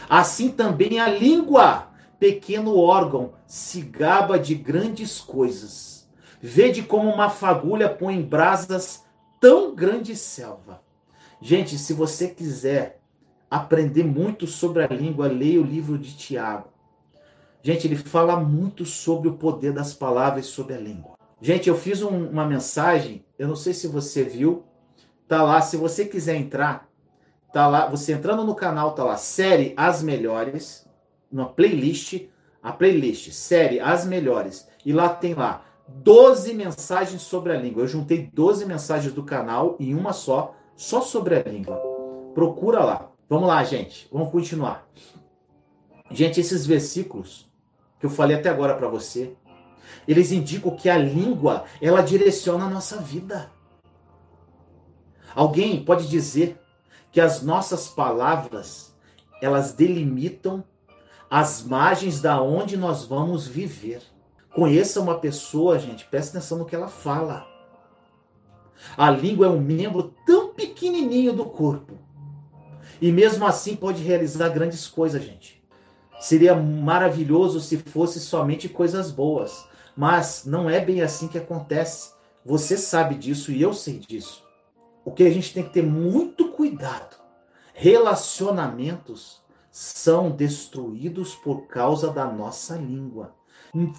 Assim 0.08 0.50
também 0.50 1.00
a 1.00 1.08
língua, 1.08 1.90
pequeno 2.18 2.76
órgão, 2.76 3.32
se 3.46 3.80
gaba 3.80 4.38
de 4.38 4.54
grandes 4.54 5.20
coisas. 5.20 6.08
Vede 6.40 6.82
como 6.82 7.08
uma 7.08 7.30
fagulha 7.30 7.88
põe 7.88 8.16
em 8.16 8.22
brasas 8.22 9.04
tão 9.40 9.74
grande 9.74 10.14
selva. 10.14 10.82
Gente, 11.40 11.78
se 11.78 11.94
você 11.94 12.28
quiser 12.28 12.99
aprender 13.50 14.04
muito 14.04 14.46
sobre 14.46 14.84
a 14.84 14.86
língua, 14.86 15.26
leia 15.26 15.60
o 15.60 15.64
livro 15.64 15.98
de 15.98 16.16
Tiago. 16.16 16.68
Gente, 17.62 17.86
ele 17.86 17.96
fala 17.96 18.36
muito 18.38 18.86
sobre 18.86 19.28
o 19.28 19.36
poder 19.36 19.72
das 19.72 19.92
palavras 19.92 20.46
sobre 20.46 20.74
a 20.74 20.78
língua. 20.78 21.14
Gente, 21.42 21.68
eu 21.68 21.76
fiz 21.76 22.00
um, 22.02 22.28
uma 22.28 22.46
mensagem, 22.46 23.24
eu 23.38 23.48
não 23.48 23.56
sei 23.56 23.74
se 23.74 23.88
você 23.88 24.22
viu, 24.22 24.64
tá 25.26 25.42
lá, 25.42 25.60
se 25.60 25.76
você 25.76 26.04
quiser 26.04 26.36
entrar, 26.36 26.88
tá 27.52 27.66
lá, 27.66 27.86
você 27.86 28.12
entrando 28.12 28.44
no 28.44 28.54
canal, 28.54 28.92
tá 28.92 29.02
lá, 29.02 29.16
série 29.16 29.74
As 29.76 30.02
Melhores, 30.02 30.86
uma 31.30 31.46
playlist, 31.46 32.28
a 32.62 32.72
playlist, 32.72 33.30
série 33.32 33.80
As 33.80 34.06
Melhores, 34.06 34.68
e 34.84 34.92
lá 34.92 35.08
tem 35.08 35.34
lá 35.34 35.64
12 35.88 36.54
mensagens 36.54 37.22
sobre 37.22 37.52
a 37.52 37.60
língua. 37.60 37.82
Eu 37.82 37.88
juntei 37.88 38.30
12 38.32 38.64
mensagens 38.64 39.12
do 39.12 39.24
canal 39.24 39.76
em 39.80 39.94
uma 39.94 40.12
só, 40.12 40.54
só 40.76 41.00
sobre 41.00 41.34
a 41.36 41.42
língua. 41.42 41.76
Procura 42.34 42.84
lá. 42.84 43.09
Vamos 43.30 43.46
lá, 43.46 43.62
gente. 43.62 44.08
Vamos 44.10 44.32
continuar. 44.32 44.88
Gente, 46.10 46.40
esses 46.40 46.66
versículos 46.66 47.48
que 48.00 48.06
eu 48.06 48.10
falei 48.10 48.36
até 48.36 48.48
agora 48.48 48.74
para 48.74 48.88
você, 48.88 49.36
eles 50.08 50.32
indicam 50.32 50.74
que 50.74 50.90
a 50.90 50.98
língua, 50.98 51.64
ela 51.80 52.02
direciona 52.02 52.64
a 52.64 52.68
nossa 52.68 52.96
vida. 52.96 53.52
Alguém 55.32 55.84
pode 55.84 56.08
dizer 56.08 56.60
que 57.12 57.20
as 57.20 57.40
nossas 57.40 57.86
palavras, 57.86 58.92
elas 59.40 59.72
delimitam 59.72 60.64
as 61.30 61.62
margens 61.62 62.20
da 62.20 62.42
onde 62.42 62.76
nós 62.76 63.04
vamos 63.04 63.46
viver. 63.46 64.02
Conheça 64.52 65.00
uma 65.00 65.20
pessoa, 65.20 65.78
gente, 65.78 66.04
presta 66.06 66.36
atenção 66.36 66.58
no 66.58 66.64
que 66.64 66.74
ela 66.74 66.88
fala. 66.88 67.46
A 68.96 69.08
língua 69.08 69.46
é 69.46 69.50
um 69.50 69.60
membro 69.60 70.12
tão 70.26 70.52
pequenininho 70.52 71.32
do 71.32 71.44
corpo. 71.44 72.09
E 73.00 73.10
mesmo 73.10 73.46
assim 73.46 73.74
pode 73.74 74.02
realizar 74.02 74.48
grandes 74.50 74.86
coisas, 74.86 75.22
gente. 75.22 75.62
Seria 76.20 76.54
maravilhoso 76.54 77.60
se 77.60 77.78
fosse 77.78 78.20
somente 78.20 78.68
coisas 78.68 79.10
boas. 79.10 79.66
Mas 79.96 80.44
não 80.44 80.68
é 80.68 80.80
bem 80.80 81.00
assim 81.00 81.26
que 81.28 81.38
acontece. 81.38 82.12
Você 82.44 82.76
sabe 82.76 83.14
disso 83.14 83.50
e 83.50 83.60
eu 83.60 83.72
sei 83.72 83.98
disso. 83.98 84.44
O 85.04 85.10
que 85.10 85.22
a 85.22 85.30
gente 85.30 85.54
tem 85.54 85.62
que 85.64 85.72
ter 85.72 85.82
muito 85.82 86.52
cuidado. 86.52 87.16
Relacionamentos 87.72 89.42
são 89.70 90.30
destruídos 90.30 91.34
por 91.34 91.66
causa 91.66 92.10
da 92.10 92.26
nossa 92.26 92.76
língua. 92.76 93.34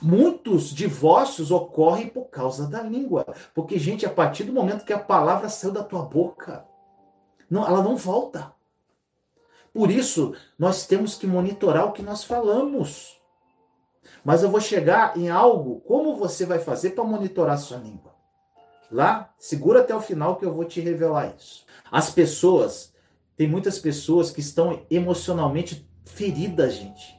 Muitos 0.01 0.69
divórcios 0.69 1.49
ocorrem 1.49 2.07
por 2.07 2.25
causa 2.25 2.67
da 2.67 2.83
língua. 2.83 3.25
Porque, 3.55 3.79
gente, 3.79 4.05
a 4.05 4.09
partir 4.09 4.43
do 4.43 4.53
momento 4.53 4.85
que 4.85 4.93
a 4.93 4.99
palavra 4.99 5.49
saiu 5.49 5.71
da 5.71 5.83
tua 5.83 6.03
boca, 6.03 6.65
não, 7.49 7.65
ela 7.65 7.81
não 7.81 7.95
volta. 7.95 8.53
Por 9.73 9.89
isso, 9.89 10.35
nós 10.59 10.85
temos 10.85 11.15
que 11.15 11.25
monitorar 11.25 11.87
o 11.87 11.91
que 11.91 12.01
nós 12.01 12.23
falamos. 12.23 13.19
Mas 14.23 14.43
eu 14.43 14.49
vou 14.49 14.59
chegar 14.59 15.17
em 15.17 15.29
algo, 15.29 15.81
como 15.81 16.15
você 16.15 16.45
vai 16.45 16.59
fazer 16.59 16.91
para 16.91 17.03
monitorar 17.03 17.55
a 17.55 17.59
sua 17.59 17.77
língua? 17.77 18.13
Lá, 18.91 19.33
segura 19.39 19.79
até 19.79 19.95
o 19.95 20.01
final 20.01 20.35
que 20.35 20.45
eu 20.45 20.53
vou 20.53 20.65
te 20.65 20.81
revelar 20.81 21.33
isso. 21.37 21.65
As 21.89 22.09
pessoas, 22.09 22.93
tem 23.37 23.47
muitas 23.47 23.79
pessoas 23.79 24.29
que 24.29 24.41
estão 24.41 24.85
emocionalmente 24.91 25.89
feridas, 26.03 26.73
gente, 26.75 27.17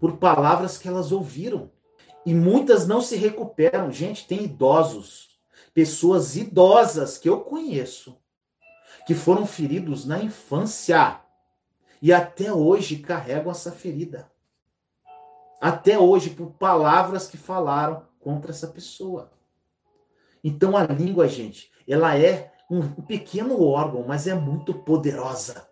por 0.00 0.16
palavras 0.16 0.76
que 0.76 0.88
elas 0.88 1.12
ouviram. 1.12 1.70
E 2.26 2.34
muitas 2.34 2.86
não 2.86 3.00
se 3.00 3.16
recuperam. 3.16 3.90
Gente, 3.90 4.26
tem 4.26 4.44
idosos, 4.44 5.38
pessoas 5.72 6.36
idosas 6.36 7.16
que 7.18 7.28
eu 7.28 7.40
conheço, 7.40 8.16
que 9.06 9.14
foram 9.14 9.46
feridos 9.46 10.04
na 10.04 10.22
infância 10.22 11.20
e 12.02 12.12
até 12.12 12.52
hoje 12.52 12.96
carregam 12.96 13.52
essa 13.52 13.70
ferida. 13.70 14.28
Até 15.60 15.96
hoje, 15.96 16.30
por 16.30 16.50
palavras 16.50 17.28
que 17.28 17.36
falaram 17.36 18.02
contra 18.18 18.50
essa 18.50 18.66
pessoa. 18.66 19.30
Então 20.42 20.76
a 20.76 20.82
língua, 20.82 21.28
gente, 21.28 21.70
ela 21.88 22.18
é 22.18 22.52
um 22.68 22.82
pequeno 23.02 23.62
órgão, 23.64 24.04
mas 24.04 24.26
é 24.26 24.34
muito 24.34 24.74
poderosa. 24.74 25.68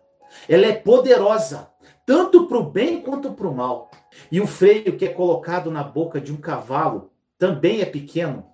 Ela 0.47 0.67
é 0.67 0.73
poderosa, 0.73 1.69
tanto 2.05 2.47
para 2.47 2.57
o 2.57 2.71
bem 2.71 3.01
quanto 3.01 3.33
para 3.33 3.47
o 3.47 3.53
mal. 3.53 3.91
E 4.31 4.39
o 4.39 4.47
freio 4.47 4.97
que 4.97 5.05
é 5.05 5.09
colocado 5.09 5.69
na 5.69 5.83
boca 5.83 6.21
de 6.21 6.31
um 6.31 6.37
cavalo 6.37 7.11
também 7.37 7.81
é 7.81 7.85
pequeno, 7.85 8.45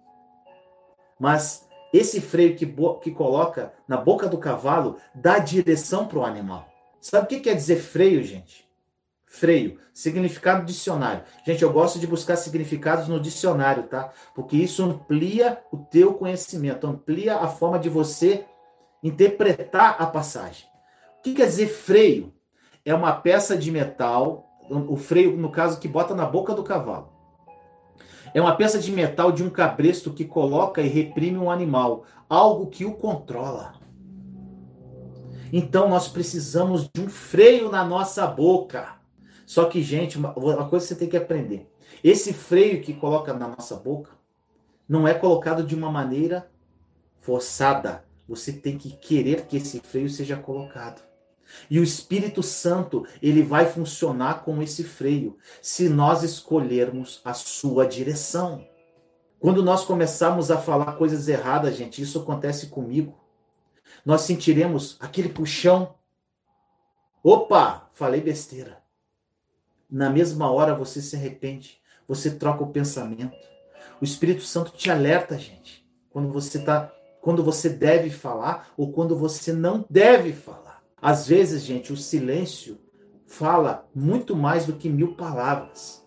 mas 1.20 1.68
esse 1.94 2.20
freio 2.22 2.56
que, 2.56 2.66
que 3.02 3.12
coloca 3.12 3.74
na 3.88 3.98
boca 3.98 4.28
do 4.28 4.38
cavalo 4.38 4.98
dá 5.14 5.38
direção 5.38 6.08
para 6.08 6.20
o 6.20 6.26
animal. 6.26 6.68
Sabe 7.00 7.26
o 7.26 7.28
que 7.28 7.40
quer 7.40 7.56
dizer 7.56 7.78
freio, 7.78 8.24
gente? 8.24 8.68
Freio, 9.26 9.78
significado 9.94 10.66
dicionário. 10.66 11.24
Gente, 11.46 11.64
eu 11.64 11.72
gosto 11.72 12.00
de 12.00 12.08
buscar 12.08 12.36
significados 12.38 13.08
no 13.08 13.20
dicionário, 13.20 13.84
tá? 13.84 14.12
Porque 14.34 14.58
isso 14.58 14.84
amplia 14.84 15.62
o 15.72 15.78
teu 15.78 16.14
conhecimento, 16.14 16.88
amplia 16.88 17.36
a 17.36 17.48
forma 17.48 17.78
de 17.78 17.90
você 17.90 18.46
interpretar 19.04 19.96
a 20.00 20.06
passagem. 20.06 20.66
O 21.20 21.24
que 21.24 21.34
quer 21.34 21.46
dizer 21.46 21.68
freio? 21.68 22.34
É 22.86 22.96
uma 22.96 23.14
peça 23.14 23.58
de 23.58 23.70
metal 23.70 24.48
o 24.70 24.96
freio, 24.96 25.38
no 25.38 25.50
caso, 25.50 25.80
que 25.80 25.88
bota 25.88 26.14
na 26.14 26.26
boca 26.26 26.54
do 26.54 26.64
cavalo. 26.64 27.10
É 28.34 28.42
uma 28.42 28.56
peça 28.56 28.78
de 28.80 28.92
metal 28.92 29.32
de 29.32 29.44
um 29.44 29.50
cabresto 29.50 30.12
que 30.12 30.26
coloca 30.26 30.82
e 30.82 30.88
reprime 30.88 31.38
um 31.38 31.50
animal, 31.50 32.04
algo 32.30 32.68
que 32.68 32.86
o 32.86 32.94
controla. 32.94 33.74
Então 35.52 35.90
nós 35.90 36.08
precisamos 36.08 36.90
de 36.94 37.02
um 37.02 37.10
freio 37.10 37.70
na 37.70 37.84
nossa 37.84 38.26
boca. 38.28 38.96
Só 39.46 39.66
que, 39.66 39.82
gente, 39.82 40.18
uma, 40.18 40.34
uma 40.34 40.68
coisa 40.68 40.86
que 40.86 40.94
você 40.94 41.00
tem 41.00 41.10
que 41.10 41.18
aprender: 41.18 41.70
esse 42.04 42.34
freio 42.34 42.82
que 42.82 42.94
coloca 42.94 43.34
na 43.34 43.48
nossa 43.48 43.76
boca 43.76 44.12
não 44.88 45.08
é 45.08 45.14
colocado 45.14 45.64
de 45.64 45.76
uma 45.76 45.92
maneira 45.92 46.50
forçada. 47.20 48.06
Você 48.28 48.52
tem 48.52 48.78
que 48.78 48.92
querer 48.92 49.46
que 49.46 49.58
esse 49.58 49.80
freio 49.80 50.10
seja 50.10 50.36
colocado. 50.36 51.02
E 51.70 51.80
o 51.80 51.84
Espírito 51.84 52.44
Santo, 52.44 53.06
ele 53.22 53.42
vai 53.42 53.66
funcionar 53.66 54.44
como 54.44 54.62
esse 54.62 54.84
freio, 54.84 55.38
se 55.62 55.88
nós 55.88 56.24
escolhermos 56.24 57.22
a 57.24 57.34
sua 57.34 57.88
direção. 57.88 58.68
Quando 59.40 59.64
nós 59.64 59.86
começarmos 59.86 60.52
a 60.52 60.58
falar 60.58 60.94
coisas 60.94 61.28
erradas, 61.28 61.76
gente, 61.76 62.02
isso 62.02 62.20
acontece 62.20 62.68
comigo. 62.68 63.18
Nós 64.08 64.22
sentiremos 64.22 64.96
aquele 65.02 65.28
puxão. 65.28 65.96
Opa, 67.22 67.90
falei 67.92 68.22
besteira. 68.22 68.82
Na 69.92 70.10
mesma 70.10 70.50
hora 70.50 70.74
você 70.74 71.02
se 71.02 71.18
arrepende, 71.18 71.82
você 72.08 72.32
troca 72.32 72.64
o 72.64 72.72
pensamento. 72.72 73.36
O 74.00 74.06
Espírito 74.06 74.44
Santo 74.44 74.72
te 74.72 74.90
alerta, 74.90 75.38
gente, 75.38 75.86
quando 76.10 76.32
você 76.32 76.60
tá, 76.60 76.90
quando 77.20 77.44
você 77.44 77.68
deve 77.68 78.10
falar 78.10 78.72
ou 78.78 78.94
quando 78.94 79.14
você 79.14 79.52
não 79.52 79.84
deve 79.90 80.32
falar. 80.32 80.82
Às 81.02 81.28
vezes, 81.28 81.64
gente, 81.64 81.92
o 81.92 81.98
silêncio 81.98 82.78
fala 83.26 83.90
muito 83.94 84.38
mais 84.38 84.66
do 84.66 84.78
que 84.78 84.88
mil 84.88 85.16
palavras. 85.16 86.02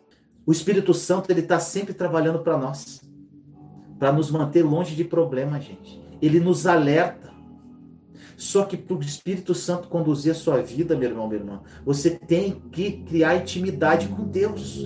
O 0.46 0.52
Espírito 0.52 0.94
Santo 0.94 1.30
ele 1.30 1.40
está 1.40 1.60
sempre 1.60 1.92
trabalhando 1.92 2.38
para 2.38 2.56
nós, 2.56 3.02
para 3.98 4.10
nos 4.10 4.30
manter 4.30 4.62
longe 4.62 4.96
de 4.96 5.04
problema, 5.04 5.60
gente. 5.60 6.02
Ele 6.22 6.40
nos 6.40 6.66
alerta. 6.66 7.29
Só 8.40 8.64
que 8.64 8.74
para 8.74 8.96
o 8.96 9.00
Espírito 9.02 9.54
Santo 9.54 9.86
conduzir 9.88 10.32
a 10.32 10.34
sua 10.34 10.62
vida, 10.62 10.96
meu 10.96 11.10
irmão, 11.10 11.28
minha 11.28 11.42
irmã, 11.42 11.60
você 11.84 12.08
tem 12.08 12.52
que 12.72 13.02
criar 13.02 13.36
intimidade 13.36 14.08
com 14.08 14.24
Deus. 14.24 14.78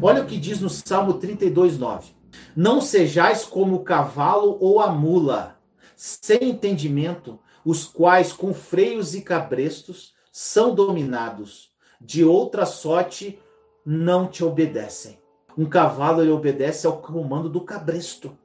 Olha 0.00 0.22
o 0.22 0.26
que 0.26 0.38
diz 0.38 0.60
no 0.60 0.70
Salmo 0.70 1.14
32, 1.14 1.76
9. 1.76 2.12
Não 2.54 2.80
sejais 2.80 3.44
como 3.44 3.74
o 3.74 3.82
cavalo 3.82 4.56
ou 4.60 4.78
a 4.78 4.86
mula, 4.86 5.58
sem 5.96 6.50
entendimento, 6.50 7.40
os 7.64 7.84
quais 7.84 8.32
com 8.32 8.54
freios 8.54 9.16
e 9.16 9.20
cabrestos 9.20 10.14
são 10.30 10.72
dominados. 10.72 11.72
De 12.00 12.24
outra 12.24 12.64
sorte 12.64 13.36
não 13.84 14.28
te 14.28 14.44
obedecem. 14.44 15.18
Um 15.56 15.66
cavalo 15.66 16.22
ele 16.22 16.30
obedece 16.30 16.86
ao 16.86 16.98
comando 16.98 17.48
do 17.48 17.62
cabresto, 17.62 18.38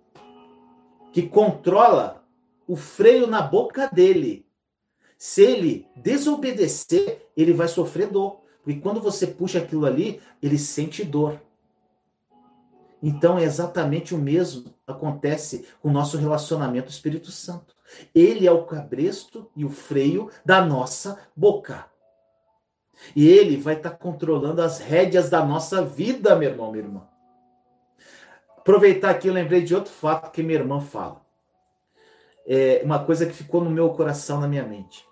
que 1.11 1.21
controla 1.21 2.22
o 2.67 2.75
freio 2.75 3.27
na 3.27 3.41
boca 3.41 3.87
dele. 3.87 4.45
Se 5.17 5.41
ele 5.41 5.87
desobedecer, 5.95 7.29
ele 7.35 7.53
vai 7.53 7.67
sofrer 7.67 8.07
dor. 8.07 8.41
Porque 8.63 8.79
quando 8.79 9.01
você 9.01 9.27
puxa 9.27 9.59
aquilo 9.59 9.85
ali, 9.85 10.21
ele 10.41 10.57
sente 10.57 11.03
dor. 11.03 11.39
Então 13.01 13.37
é 13.37 13.43
exatamente 13.43 14.15
o 14.15 14.17
mesmo 14.17 14.73
acontece 14.87 15.67
com 15.81 15.89
o 15.89 15.91
nosso 15.91 16.17
relacionamento 16.17 16.89
Espírito 16.89 17.31
Santo. 17.31 17.75
Ele 18.15 18.47
é 18.47 18.51
o 18.51 18.65
cabresto 18.65 19.51
e 19.55 19.65
o 19.65 19.69
freio 19.69 20.31
da 20.45 20.63
nossa 20.65 21.19
boca. 21.35 21.85
E 23.15 23.27
ele 23.27 23.57
vai 23.57 23.75
estar 23.75 23.91
tá 23.91 23.97
controlando 23.97 24.61
as 24.61 24.79
rédeas 24.79 25.29
da 25.29 25.45
nossa 25.45 25.83
vida, 25.83 26.35
meu 26.35 26.49
irmão, 26.49 26.71
minha 26.71 26.83
irmã. 26.83 27.07
Aproveitar 28.57 29.09
aqui, 29.09 29.27
eu 29.27 29.33
lembrei 29.33 29.61
de 29.61 29.75
outro 29.75 29.91
fato 29.91 30.31
que 30.31 30.41
minha 30.41 30.59
irmã 30.59 30.79
fala. 30.79 31.22
É 32.45 32.81
uma 32.83 32.99
coisa 32.99 33.25
que 33.25 33.33
ficou 33.33 33.63
no 33.63 33.69
meu 33.69 33.89
coração, 33.91 34.39
na 34.39 34.47
minha 34.47 34.63
mente. 34.63 35.05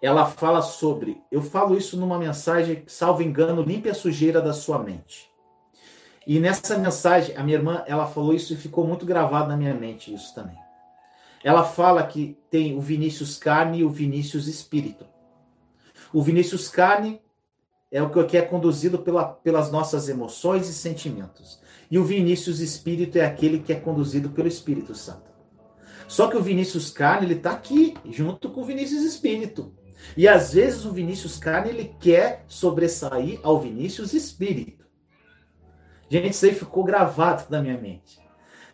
Ela 0.00 0.26
fala 0.26 0.62
sobre, 0.62 1.20
eu 1.30 1.40
falo 1.40 1.76
isso 1.76 1.96
numa 1.96 2.18
mensagem, 2.18 2.82
salvo 2.86 3.22
engano, 3.22 3.62
limpe 3.62 3.88
a 3.88 3.94
sujeira 3.94 4.40
da 4.40 4.52
sua 4.52 4.78
mente. 4.78 5.30
E 6.26 6.40
nessa 6.40 6.78
mensagem, 6.78 7.36
a 7.36 7.42
minha 7.42 7.58
irmã, 7.58 7.84
ela 7.86 8.06
falou 8.06 8.34
isso 8.34 8.52
e 8.52 8.56
ficou 8.56 8.86
muito 8.86 9.04
gravado 9.04 9.48
na 9.48 9.56
minha 9.56 9.74
mente 9.74 10.12
isso 10.12 10.34
também. 10.34 10.56
Ela 11.42 11.64
fala 11.64 12.06
que 12.06 12.38
tem 12.50 12.76
o 12.76 12.80
Vinícius 12.80 13.36
carne 13.36 13.78
e 13.78 13.84
o 13.84 13.90
Vinícius 13.90 14.46
espírito. 14.46 15.04
O 16.12 16.22
Vinícius 16.22 16.68
carne 16.68 17.20
é 17.92 18.02
o 18.02 18.26
que 18.26 18.36
é 18.36 18.42
conduzido 18.42 18.98
pela, 18.98 19.24
pelas 19.24 19.70
nossas 19.70 20.08
emoções 20.08 20.68
e 20.68 20.72
sentimentos. 20.72 21.60
E 21.90 21.98
o 21.98 22.04
Vinícius 22.04 22.60
espírito 22.60 23.18
é 23.18 23.26
aquele 23.26 23.58
que 23.58 23.72
é 23.72 23.76
conduzido 23.76 24.30
pelo 24.30 24.48
Espírito 24.48 24.94
Santo. 24.94 25.33
Só 26.14 26.28
que 26.28 26.36
o 26.36 26.40
Vinícius 26.40 26.92
carne, 26.92 27.26
ele 27.26 27.34
está 27.34 27.50
aqui, 27.50 27.96
junto 28.04 28.48
com 28.48 28.60
o 28.60 28.64
Vinícius 28.64 29.02
espírito. 29.02 29.74
E 30.16 30.28
às 30.28 30.52
vezes 30.52 30.84
o 30.84 30.92
Vinícius 30.92 31.38
carne, 31.38 31.70
ele 31.70 31.96
quer 31.98 32.44
sobressair 32.46 33.40
ao 33.42 33.58
Vinícius 33.58 34.14
espírito. 34.14 34.86
Gente, 36.08 36.30
isso 36.30 36.46
aí 36.46 36.54
ficou 36.54 36.84
gravado 36.84 37.46
na 37.50 37.60
minha 37.60 37.76
mente. 37.76 38.20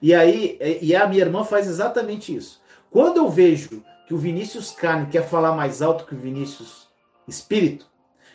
E 0.02 0.12
aí, 0.12 0.58
e 0.82 0.94
a 0.94 1.08
minha 1.08 1.22
irmã 1.22 1.42
faz 1.42 1.66
exatamente 1.66 2.36
isso. 2.36 2.60
Quando 2.90 3.16
eu 3.16 3.30
vejo 3.30 3.82
que 4.06 4.12
o 4.12 4.18
Vinícius 4.18 4.70
carne 4.72 5.10
quer 5.10 5.26
falar 5.26 5.56
mais 5.56 5.80
alto 5.80 6.04
que 6.04 6.14
o 6.14 6.18
Vinícius 6.18 6.90
espírito, 7.26 7.86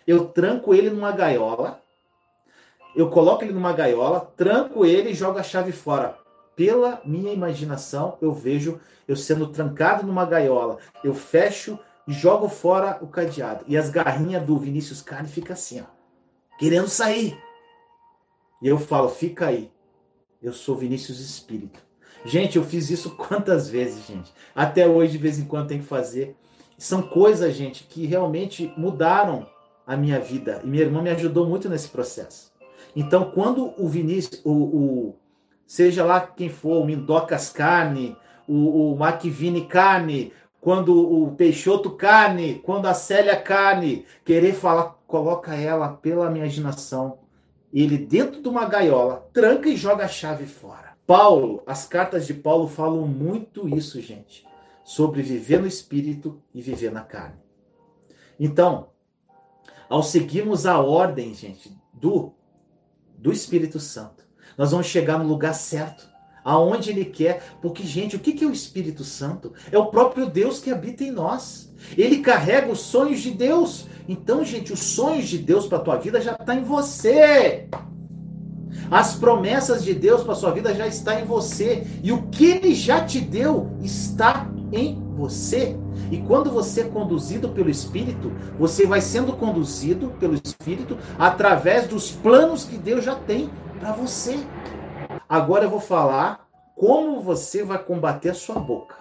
eu 0.07 0.29
tranco 0.29 0.73
ele 0.73 0.89
numa 0.89 1.11
gaiola, 1.11 1.79
eu 2.95 3.07
coloco 3.11 3.43
ele 3.43 3.53
numa 3.53 3.71
gaiola, 3.71 4.33
tranco 4.35 4.83
ele 4.83 5.11
e 5.11 5.13
jogo 5.13 5.37
a 5.37 5.43
chave 5.43 5.71
fora. 5.71 6.24
Pela 6.55 7.01
minha 7.05 7.33
imaginação, 7.33 8.17
eu 8.21 8.31
vejo 8.31 8.79
eu 9.07 9.15
sendo 9.15 9.47
trancado 9.47 10.05
numa 10.05 10.25
gaiola. 10.25 10.77
Eu 11.03 11.13
fecho 11.13 11.77
e 12.07 12.13
jogo 12.13 12.47
fora 12.47 12.97
o 13.01 13.07
cadeado. 13.07 13.63
E 13.67 13.77
as 13.77 13.89
garrinhas 13.89 14.43
do 14.43 14.57
Vinícius 14.57 15.01
Carne 15.01 15.27
ficam 15.27 15.53
assim, 15.53 15.81
ó, 15.81 15.85
querendo 16.57 16.87
sair. 16.87 17.37
E 18.61 18.67
eu 18.67 18.77
falo, 18.77 19.09
fica 19.09 19.47
aí. 19.47 19.71
Eu 20.41 20.53
sou 20.53 20.75
Vinícius 20.75 21.19
Espírito. 21.19 21.79
Gente, 22.23 22.57
eu 22.57 22.63
fiz 22.63 22.89
isso 22.89 23.11
quantas 23.17 23.69
vezes, 23.69 24.05
gente? 24.05 24.33
Até 24.55 24.87
hoje, 24.87 25.13
de 25.13 25.17
vez 25.17 25.37
em 25.37 25.45
quando, 25.45 25.67
tem 25.67 25.79
que 25.79 25.85
fazer. 25.85 26.35
São 26.77 27.01
coisas, 27.01 27.53
gente, 27.53 27.83
que 27.85 28.05
realmente 28.05 28.73
mudaram 28.75 29.47
a 29.85 29.95
minha 29.95 30.19
vida. 30.19 30.61
E 30.63 30.67
minha 30.67 30.83
irmã 30.83 31.01
me 31.01 31.09
ajudou 31.09 31.47
muito 31.47 31.69
nesse 31.69 31.89
processo. 31.89 32.51
Então, 32.95 33.31
quando 33.31 33.73
o 33.77 33.87
Vinícius, 33.87 34.41
o, 34.43 34.51
o 34.51 35.15
seja 35.65 36.03
lá 36.03 36.19
quem 36.19 36.49
for, 36.49 36.81
o 36.81 36.85
Mindocas 36.85 37.49
Carne, 37.49 38.15
o, 38.47 38.93
o 38.93 38.97
Macvini 38.97 39.65
Carne, 39.65 40.31
quando 40.61 40.95
o 40.95 41.31
Peixoto 41.35 41.91
Carne, 41.91 42.61
quando 42.63 42.87
a 42.87 42.93
Célia 42.93 43.35
Carne, 43.35 44.05
querer 44.23 44.53
falar, 44.53 44.97
coloca 45.07 45.55
ela 45.55 45.89
pela 45.89 46.29
imaginação, 46.35 47.19
ele 47.73 47.97
dentro 47.97 48.41
de 48.41 48.47
uma 48.47 48.65
gaiola, 48.65 49.27
tranca 49.33 49.69
e 49.69 49.75
joga 49.75 50.05
a 50.05 50.07
chave 50.07 50.45
fora. 50.45 50.95
Paulo, 51.05 51.61
as 51.67 51.85
cartas 51.85 52.25
de 52.25 52.33
Paulo 52.33 52.67
falam 52.67 53.07
muito 53.07 53.67
isso, 53.67 54.01
gente 54.01 54.45
sobre 54.85 55.23
viver 55.23 55.59
no 55.59 55.67
espírito 55.67 56.39
e 56.53 56.61
viver 56.61 56.91
na 56.91 57.01
carne. 57.01 57.39
Então, 58.39 58.91
ao 59.89 60.03
seguirmos 60.03 60.67
a 60.67 60.79
ordem, 60.79 61.33
gente, 61.33 61.75
do 61.91 62.31
do 63.17 63.31
Espírito 63.31 63.79
Santo, 63.79 64.24
nós 64.57 64.71
vamos 64.71 64.87
chegar 64.87 65.19
no 65.19 65.27
lugar 65.27 65.53
certo, 65.53 66.07
aonde 66.43 66.91
ele 66.91 67.05
quer, 67.05 67.43
porque 67.61 67.83
gente, 67.83 68.15
o 68.15 68.19
que 68.19 68.43
é 68.43 68.47
o 68.47 68.51
Espírito 68.51 69.03
Santo? 69.03 69.51
É 69.71 69.77
o 69.77 69.87
próprio 69.87 70.27
Deus 70.27 70.59
que 70.59 70.71
habita 70.71 71.03
em 71.03 71.11
nós. 71.11 71.73
Ele 71.97 72.19
carrega 72.19 72.71
os 72.71 72.79
sonhos 72.79 73.19
de 73.19 73.31
Deus. 73.31 73.87
Então, 74.07 74.43
gente, 74.45 74.71
os 74.71 74.79
sonhos 74.79 75.27
de 75.27 75.39
Deus 75.39 75.67
para 75.67 75.79
tua 75.79 75.97
vida 75.97 76.21
já 76.21 76.33
está 76.33 76.55
em 76.55 76.63
você. 76.63 77.67
As 78.91 79.15
promessas 79.15 79.83
de 79.83 79.93
Deus 79.93 80.23
para 80.23 80.35
sua 80.35 80.51
vida 80.51 80.73
já 80.73 80.85
está 80.85 81.19
em 81.19 81.25
você 81.25 81.87
e 82.03 82.11
o 82.11 82.23
que 82.27 82.45
ele 82.45 82.75
já 82.75 83.03
te 83.03 83.19
deu 83.19 83.71
está 83.81 84.47
em 84.71 85.01
você. 85.15 85.75
E 86.11 86.17
quando 86.17 86.51
você 86.51 86.81
é 86.81 86.83
conduzido 86.85 87.49
pelo 87.49 87.69
Espírito, 87.69 88.31
você 88.59 88.85
vai 88.85 89.01
sendo 89.01 89.33
conduzido 89.33 90.09
pelo 90.19 90.35
Espírito 90.35 90.97
através 91.17 91.87
dos 91.87 92.11
planos 92.11 92.63
que 92.63 92.77
Deus 92.77 93.03
já 93.03 93.15
tem 93.15 93.49
para 93.79 93.91
você. 93.91 94.35
Agora 95.27 95.65
eu 95.65 95.69
vou 95.69 95.79
falar 95.79 96.47
como 96.75 97.21
você 97.21 97.63
vai 97.63 97.81
combater 97.81 98.29
a 98.29 98.33
sua 98.33 98.59
boca, 98.59 98.95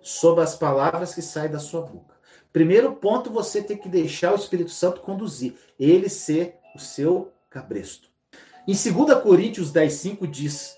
sobre 0.00 0.42
as 0.42 0.56
palavras 0.56 1.14
que 1.14 1.22
saem 1.22 1.50
da 1.50 1.58
sua 1.58 1.82
boca. 1.82 2.16
Primeiro 2.52 2.94
ponto, 2.94 3.30
você 3.30 3.62
tem 3.62 3.76
que 3.76 3.88
deixar 3.88 4.32
o 4.32 4.36
Espírito 4.36 4.70
Santo 4.70 5.00
conduzir, 5.00 5.54
ele 5.78 6.08
ser 6.08 6.58
o 6.74 6.78
seu 6.78 7.32
cabresto. 7.48 8.08
Em 8.66 8.74
2 8.74 9.22
Coríntios 9.22 9.72
10,5 9.72 10.26
diz: 10.26 10.76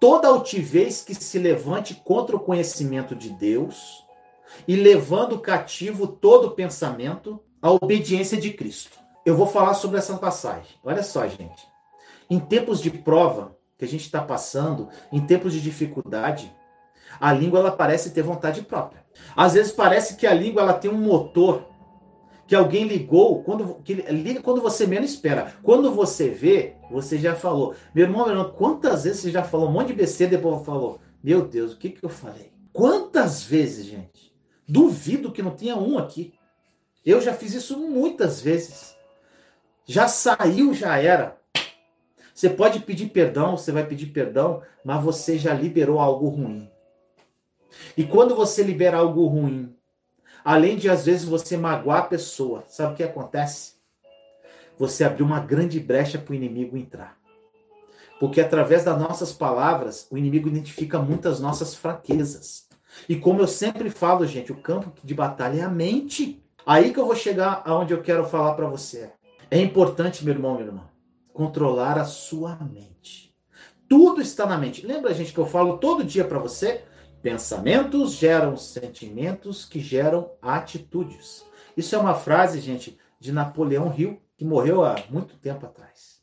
toda 0.00 0.28
altivez 0.28 1.02
que 1.02 1.14
se 1.14 1.38
levante 1.38 1.94
contra 1.94 2.36
o 2.36 2.40
conhecimento 2.40 3.14
de 3.14 3.30
Deus 3.30 4.04
e 4.66 4.76
levando 4.76 5.38
cativo 5.38 6.06
todo 6.06 6.50
pensamento 6.52 7.40
à 7.60 7.70
obediência 7.70 8.36
de 8.36 8.52
Cristo. 8.52 8.98
Eu 9.24 9.36
vou 9.36 9.46
falar 9.46 9.74
sobre 9.74 9.98
essa 9.98 10.18
passagem. 10.18 10.76
Olha 10.82 11.02
só, 11.02 11.26
gente. 11.28 11.71
Em 12.32 12.40
tempos 12.40 12.80
de 12.80 12.90
prova 12.90 13.58
que 13.76 13.84
a 13.84 13.88
gente 13.88 14.06
está 14.06 14.22
passando, 14.22 14.88
em 15.12 15.20
tempos 15.20 15.52
de 15.52 15.60
dificuldade, 15.60 16.50
a 17.20 17.30
língua 17.30 17.58
ela 17.58 17.70
parece 17.70 18.08
ter 18.08 18.22
vontade 18.22 18.62
própria. 18.62 19.04
Às 19.36 19.52
vezes 19.52 19.70
parece 19.70 20.16
que 20.16 20.26
a 20.26 20.32
língua 20.32 20.62
ela 20.62 20.72
tem 20.72 20.90
um 20.90 20.96
motor 20.96 21.66
que 22.46 22.54
alguém 22.54 22.84
ligou 22.84 23.42
quando 23.42 23.74
que 23.84 23.92
liga 23.92 24.40
quando 24.40 24.62
você 24.62 24.86
menos 24.86 25.10
espera. 25.10 25.52
Quando 25.62 25.92
você 25.92 26.30
vê, 26.30 26.76
você 26.90 27.18
já 27.18 27.34
falou. 27.34 27.74
Meu 27.94 28.06
irmão, 28.06 28.24
meu 28.24 28.34
irmão, 28.34 28.54
quantas 28.56 29.04
vezes 29.04 29.20
você 29.20 29.30
já 29.30 29.44
falou 29.44 29.68
um 29.68 29.72
monte 29.72 29.88
de 29.88 29.92
besteira 29.92 30.34
depois 30.34 30.64
falou: 30.64 31.00
Meu 31.22 31.46
Deus, 31.46 31.74
o 31.74 31.76
que 31.76 31.90
que 31.90 32.02
eu 32.02 32.08
falei? 32.08 32.50
Quantas 32.72 33.42
vezes, 33.42 33.84
gente? 33.84 34.34
Duvido 34.66 35.32
que 35.32 35.42
não 35.42 35.50
tenha 35.50 35.76
um 35.76 35.98
aqui. 35.98 36.32
Eu 37.04 37.20
já 37.20 37.34
fiz 37.34 37.52
isso 37.52 37.78
muitas 37.78 38.40
vezes. 38.40 38.96
Já 39.84 40.08
saiu, 40.08 40.72
já 40.72 40.96
era. 40.96 41.41
Você 42.34 42.48
pode 42.48 42.80
pedir 42.80 43.08
perdão, 43.08 43.56
você 43.56 43.72
vai 43.72 43.86
pedir 43.86 44.06
perdão, 44.06 44.62
mas 44.84 45.02
você 45.02 45.38
já 45.38 45.52
liberou 45.52 45.98
algo 45.98 46.28
ruim. 46.28 46.70
E 47.96 48.04
quando 48.04 48.34
você 48.34 48.62
libera 48.62 48.98
algo 48.98 49.26
ruim, 49.26 49.74
Além 50.44 50.76
de, 50.76 50.90
às 50.90 51.04
vezes, 51.04 51.24
você 51.24 51.56
magoar 51.56 52.00
a 52.00 52.06
pessoa, 52.06 52.64
sabe 52.68 52.94
o 52.94 52.96
que 52.96 53.02
acontece? 53.02 53.74
Você 54.76 55.04
abriu 55.04 55.24
uma 55.24 55.38
grande 55.38 55.78
brecha 55.78 56.18
para 56.18 56.32
o 56.32 56.34
inimigo 56.34 56.76
entrar. 56.76 57.16
Porque 58.18 58.40
através 58.40 58.84
das 58.84 58.98
nossas 58.98 59.32
palavras, 59.32 60.06
o 60.10 60.18
inimigo 60.18 60.48
identifica 60.48 60.98
muitas 60.98 61.38
nossas 61.38 61.74
fraquezas. 61.74 62.66
E 63.08 63.16
como 63.16 63.40
eu 63.40 63.46
sempre 63.46 63.88
falo, 63.88 64.26
gente, 64.26 64.50
o 64.50 64.60
campo 64.60 64.92
de 65.02 65.14
batalha 65.14 65.60
é 65.60 65.64
a 65.64 65.68
mente. 65.68 66.42
Aí 66.66 66.92
que 66.92 66.98
eu 66.98 67.06
vou 67.06 67.16
chegar 67.16 67.62
aonde 67.64 67.94
eu 67.94 68.02
quero 68.02 68.24
falar 68.24 68.54
para 68.54 68.66
você. 68.66 69.10
É 69.50 69.60
importante, 69.60 70.24
meu 70.24 70.34
irmão, 70.34 70.56
meu 70.56 70.66
irmão, 70.66 70.84
controlar 71.32 71.98
a 71.98 72.04
sua 72.04 72.56
mente. 72.56 73.34
Tudo 73.88 74.20
está 74.20 74.46
na 74.46 74.56
mente. 74.56 74.86
Lembra, 74.86 75.12
gente, 75.12 75.32
que 75.32 75.38
eu 75.38 75.46
falo 75.46 75.78
todo 75.78 76.04
dia 76.04 76.24
para 76.24 76.38
você? 76.38 76.84
Pensamentos 77.22 78.12
geram 78.12 78.56
sentimentos 78.56 79.64
que 79.64 79.80
geram 79.80 80.32
atitudes. 80.40 81.44
Isso 81.76 81.94
é 81.94 81.98
uma 81.98 82.14
frase, 82.14 82.60
gente, 82.60 82.98
de 83.20 83.32
Napoleão 83.32 83.94
Hill, 83.96 84.20
que 84.36 84.44
morreu 84.44 84.84
há 84.84 84.96
muito 85.08 85.36
tempo 85.36 85.66
atrás. 85.66 86.20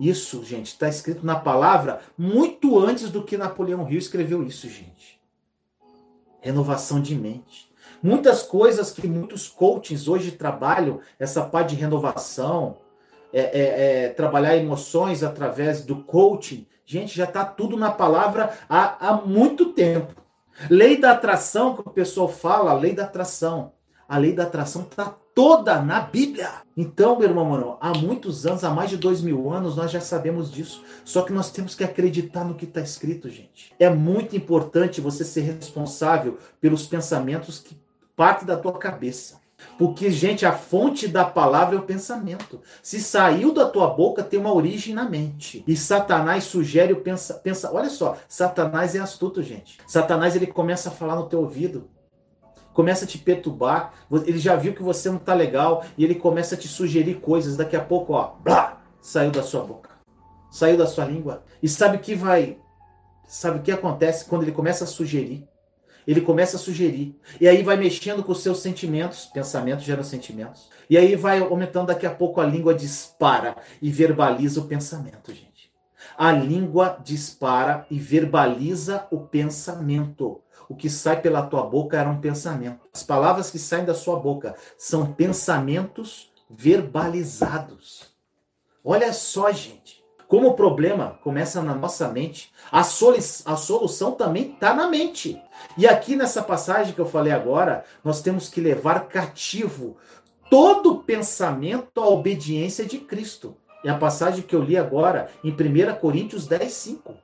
Isso, 0.00 0.44
gente, 0.44 0.66
está 0.66 0.88
escrito 0.88 1.26
na 1.26 1.38
palavra 1.38 2.00
muito 2.16 2.78
antes 2.78 3.10
do 3.10 3.22
que 3.22 3.36
Napoleão 3.36 3.88
Hill 3.88 3.98
escreveu 3.98 4.42
isso, 4.42 4.68
gente. 4.68 5.20
Renovação 6.40 7.00
de 7.00 7.14
mente. 7.14 7.68
Muitas 8.02 8.42
coisas 8.42 8.92
que 8.92 9.08
muitos 9.08 9.48
coaches 9.48 10.06
hoje 10.06 10.30
trabalham, 10.30 11.00
essa 11.18 11.44
parte 11.44 11.70
de 11.70 11.80
renovação, 11.80 12.78
é, 13.32 13.40
é, 13.40 14.04
é, 14.04 14.08
trabalhar 14.08 14.56
emoções 14.56 15.22
através 15.22 15.84
do 15.84 15.96
coaching, 15.96 16.66
gente, 16.84 17.16
já 17.16 17.24
está 17.24 17.44
tudo 17.44 17.76
na 17.76 17.90
palavra 17.90 18.52
há, 18.68 19.08
há 19.08 19.12
muito 19.14 19.72
tempo. 19.72 20.14
Lei 20.68 20.98
da 20.98 21.12
atração, 21.12 21.74
que 21.74 21.80
o 21.80 21.90
pessoal 21.90 22.28
fala, 22.28 22.72
lei 22.72 22.92
da 22.92 23.04
atração. 23.04 23.72
A 24.08 24.18
lei 24.18 24.32
da 24.32 24.44
atração 24.44 24.82
está 24.82 25.14
toda 25.34 25.80
na 25.80 26.00
Bíblia. 26.00 26.50
Então, 26.76 27.16
meu 27.16 27.28
irmão, 27.28 27.44
mano, 27.44 27.76
há 27.80 27.96
muitos 27.96 28.44
anos, 28.44 28.64
há 28.64 28.70
mais 28.70 28.90
de 28.90 28.96
dois 28.96 29.20
mil 29.20 29.52
anos, 29.52 29.76
nós 29.76 29.90
já 29.90 30.00
sabemos 30.00 30.50
disso. 30.50 30.82
Só 31.04 31.22
que 31.22 31.32
nós 31.32 31.52
temos 31.52 31.76
que 31.76 31.84
acreditar 31.84 32.44
no 32.44 32.56
que 32.56 32.64
está 32.64 32.80
escrito, 32.80 33.28
gente. 33.28 33.72
É 33.78 33.88
muito 33.88 34.34
importante 34.34 35.00
você 35.00 35.24
ser 35.24 35.42
responsável 35.42 36.38
pelos 36.60 36.86
pensamentos 36.86 37.60
que 37.60 37.76
partem 38.16 38.46
da 38.46 38.56
tua 38.56 38.72
cabeça. 38.72 39.38
Porque, 39.76 40.10
gente, 40.10 40.46
a 40.46 40.52
fonte 40.52 41.06
da 41.06 41.24
palavra 41.24 41.76
é 41.76 41.78
o 41.78 41.82
pensamento. 41.82 42.60
Se 42.82 43.00
saiu 43.00 43.52
da 43.52 43.68
tua 43.68 43.88
boca, 43.88 44.22
tem 44.22 44.38
uma 44.38 44.52
origem 44.52 44.94
na 44.94 45.08
mente. 45.08 45.64
E 45.66 45.76
Satanás 45.76 46.44
sugere 46.44 46.92
o 46.92 47.00
pensa, 47.00 47.34
pensa. 47.34 47.72
Olha 47.72 47.90
só, 47.90 48.16
Satanás 48.28 48.94
é 48.94 48.98
astuto, 48.98 49.42
gente. 49.42 49.78
Satanás 49.86 50.34
ele 50.34 50.46
começa 50.46 50.88
a 50.88 50.92
falar 50.92 51.16
no 51.16 51.28
teu 51.28 51.40
ouvido 51.40 51.88
começa 52.78 53.04
a 53.04 53.08
te 53.08 53.18
perturbar, 53.18 53.92
ele 54.24 54.38
já 54.38 54.54
viu 54.54 54.72
que 54.72 54.84
você 54.84 55.10
não 55.10 55.18
tá 55.18 55.34
legal 55.34 55.84
e 55.96 56.04
ele 56.04 56.14
começa 56.14 56.54
a 56.54 56.58
te 56.58 56.68
sugerir 56.68 57.16
coisas. 57.16 57.56
Daqui 57.56 57.74
a 57.74 57.80
pouco, 57.80 58.12
ó, 58.12 58.36
blá, 58.40 58.80
saiu 59.00 59.32
da 59.32 59.42
sua 59.42 59.64
boca, 59.64 59.90
saiu 60.48 60.76
da 60.76 60.86
sua 60.86 61.04
língua. 61.04 61.42
E 61.60 61.68
sabe 61.68 61.96
o 61.96 62.00
que 62.00 62.14
vai, 62.14 62.56
sabe 63.26 63.58
o 63.58 63.62
que 63.62 63.72
acontece 63.72 64.26
quando 64.26 64.44
ele 64.44 64.52
começa 64.52 64.84
a 64.84 64.86
sugerir? 64.86 65.47
Ele 66.08 66.22
começa 66.22 66.56
a 66.56 66.58
sugerir. 66.58 67.14
E 67.38 67.46
aí 67.46 67.62
vai 67.62 67.76
mexendo 67.76 68.24
com 68.24 68.32
os 68.32 68.42
seus 68.42 68.60
sentimentos. 68.60 69.26
Pensamentos 69.26 69.84
geram 69.84 70.02
sentimentos. 70.02 70.70
E 70.88 70.96
aí 70.96 71.14
vai 71.14 71.38
aumentando, 71.38 71.88
daqui 71.88 72.06
a 72.06 72.10
pouco 72.10 72.40
a 72.40 72.46
língua 72.46 72.74
dispara 72.74 73.54
e 73.80 73.90
verbaliza 73.90 74.60
o 74.60 74.64
pensamento, 74.64 75.34
gente. 75.34 75.70
A 76.16 76.32
língua 76.32 76.98
dispara 77.04 77.86
e 77.90 77.98
verbaliza 77.98 79.06
o 79.10 79.20
pensamento 79.20 80.40
o 80.68 80.74
que 80.76 80.90
sai 80.90 81.20
pela 81.20 81.46
tua 81.46 81.62
boca 81.62 81.98
era 81.98 82.10
um 82.10 82.20
pensamento. 82.20 82.86
As 82.92 83.02
palavras 83.02 83.50
que 83.50 83.58
saem 83.58 83.86
da 83.86 83.94
sua 83.94 84.20
boca 84.20 84.54
são 84.76 85.12
pensamentos 85.14 86.30
verbalizados. 86.48 88.14
Olha 88.84 89.12
só, 89.12 89.50
gente. 89.50 89.97
Como 90.28 90.48
o 90.48 90.54
problema 90.54 91.18
começa 91.22 91.62
na 91.62 91.74
nossa 91.74 92.08
mente, 92.08 92.52
a, 92.70 92.84
solu 92.84 93.16
a 93.46 93.56
solução 93.56 94.12
também 94.12 94.52
está 94.52 94.74
na 94.74 94.86
mente. 94.86 95.40
E 95.76 95.86
aqui 95.86 96.14
nessa 96.14 96.42
passagem 96.42 96.92
que 96.92 97.00
eu 97.00 97.06
falei 97.06 97.32
agora, 97.32 97.84
nós 98.04 98.20
temos 98.20 98.48
que 98.48 98.60
levar 98.60 99.08
cativo 99.08 99.96
todo 100.50 101.02
pensamento 101.02 102.00
à 102.00 102.06
obediência 102.06 102.84
de 102.84 102.98
Cristo. 102.98 103.56
É 103.82 103.88
a 103.88 103.96
passagem 103.96 104.42
que 104.42 104.54
eu 104.54 104.62
li 104.62 104.76
agora 104.76 105.30
em 105.42 105.50
1 105.50 105.96
Coríntios 105.98 106.46
10, 106.46 106.72
5. 106.72 107.14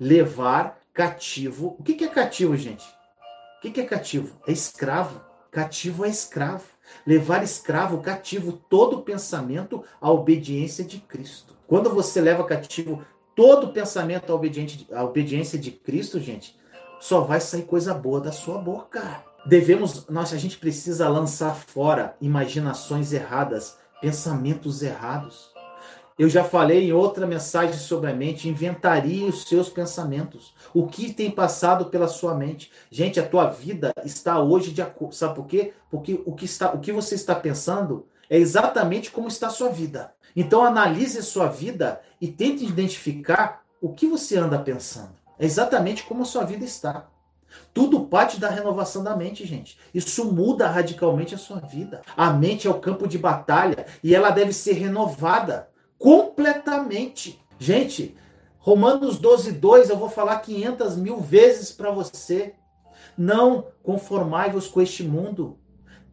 Levar 0.00 0.78
Cativo. 0.96 1.76
O 1.78 1.82
que 1.82 2.02
é 2.02 2.08
cativo, 2.08 2.56
gente? 2.56 2.86
O 3.58 3.70
que 3.70 3.78
é 3.78 3.84
cativo? 3.84 4.40
É 4.46 4.52
escravo. 4.52 5.20
Cativo 5.50 6.06
é 6.06 6.08
escravo. 6.08 6.64
Levar 7.06 7.42
escravo, 7.42 8.00
cativo, 8.00 8.52
todo 8.52 9.02
pensamento 9.02 9.84
à 10.00 10.10
obediência 10.10 10.82
de 10.82 10.98
Cristo. 10.98 11.55
Quando 11.66 11.90
você 11.90 12.20
leva 12.20 12.44
cativo 12.44 13.04
todo 13.34 13.72
pensamento 13.72 14.32
à, 14.32 14.98
à 14.98 15.04
obediência 15.04 15.58
de 15.58 15.70
Cristo, 15.70 16.20
gente, 16.20 16.56
só 17.00 17.20
vai 17.20 17.40
sair 17.40 17.62
coisa 17.62 17.92
boa 17.92 18.20
da 18.20 18.32
sua 18.32 18.58
boca. 18.58 19.24
Devemos, 19.44 20.06
nós, 20.08 20.32
a 20.32 20.38
gente 20.38 20.58
precisa 20.58 21.08
lançar 21.08 21.54
fora 21.54 22.16
imaginações 22.20 23.12
erradas, 23.12 23.78
pensamentos 24.00 24.82
errados. 24.82 25.50
Eu 26.18 26.28
já 26.28 26.42
falei 26.42 26.88
em 26.88 26.92
outra 26.92 27.26
mensagem 27.26 27.76
sobre 27.76 28.10
a 28.10 28.14
mente, 28.14 28.48
inventarie 28.48 29.24
os 29.24 29.42
seus 29.46 29.68
pensamentos. 29.68 30.54
O 30.72 30.86
que 30.86 31.12
tem 31.12 31.30
passado 31.30 31.86
pela 31.86 32.08
sua 32.08 32.34
mente? 32.34 32.72
Gente, 32.90 33.20
a 33.20 33.26
tua 33.26 33.50
vida 33.50 33.92
está 34.04 34.40
hoje 34.40 34.70
de 34.70 34.80
acordo. 34.80 35.14
Sabe 35.14 35.34
por 35.34 35.46
quê? 35.46 35.74
Porque 35.90 36.20
o 36.24 36.32
que, 36.32 36.46
está, 36.46 36.72
o 36.72 36.80
que 36.80 36.90
você 36.90 37.14
está 37.16 37.34
pensando 37.34 38.06
é 38.30 38.38
exatamente 38.38 39.10
como 39.10 39.28
está 39.28 39.48
a 39.48 39.50
sua 39.50 39.68
vida. 39.68 40.15
Então 40.36 40.62
analise 40.62 41.22
sua 41.22 41.48
vida 41.48 42.02
e 42.20 42.28
tente 42.28 42.64
identificar 42.64 43.64
o 43.80 43.94
que 43.94 44.06
você 44.06 44.36
anda 44.36 44.58
pensando. 44.58 45.14
É 45.38 45.46
exatamente 45.46 46.02
como 46.04 46.22
a 46.22 46.26
sua 46.26 46.44
vida 46.44 46.64
está. 46.64 47.08
Tudo 47.72 48.06
parte 48.06 48.38
da 48.38 48.50
renovação 48.50 49.02
da 49.02 49.16
mente, 49.16 49.46
gente. 49.46 49.78
Isso 49.94 50.30
muda 50.30 50.68
radicalmente 50.68 51.34
a 51.34 51.38
sua 51.38 51.58
vida. 51.58 52.02
A 52.14 52.30
mente 52.30 52.66
é 52.66 52.70
o 52.70 52.80
campo 52.80 53.08
de 53.08 53.16
batalha 53.16 53.86
e 54.02 54.14
ela 54.14 54.30
deve 54.30 54.52
ser 54.52 54.72
renovada 54.72 55.70
completamente. 55.98 57.40
Gente, 57.58 58.14
Romanos 58.58 59.18
12, 59.18 59.52
2, 59.52 59.90
eu 59.90 59.96
vou 59.96 60.10
falar 60.10 60.40
500 60.40 60.96
mil 60.96 61.18
vezes 61.18 61.70
para 61.70 61.90
você. 61.90 62.54
Não 63.16 63.68
conformai-vos 63.82 64.68
com 64.68 64.82
este 64.82 65.02
mundo. 65.02 65.58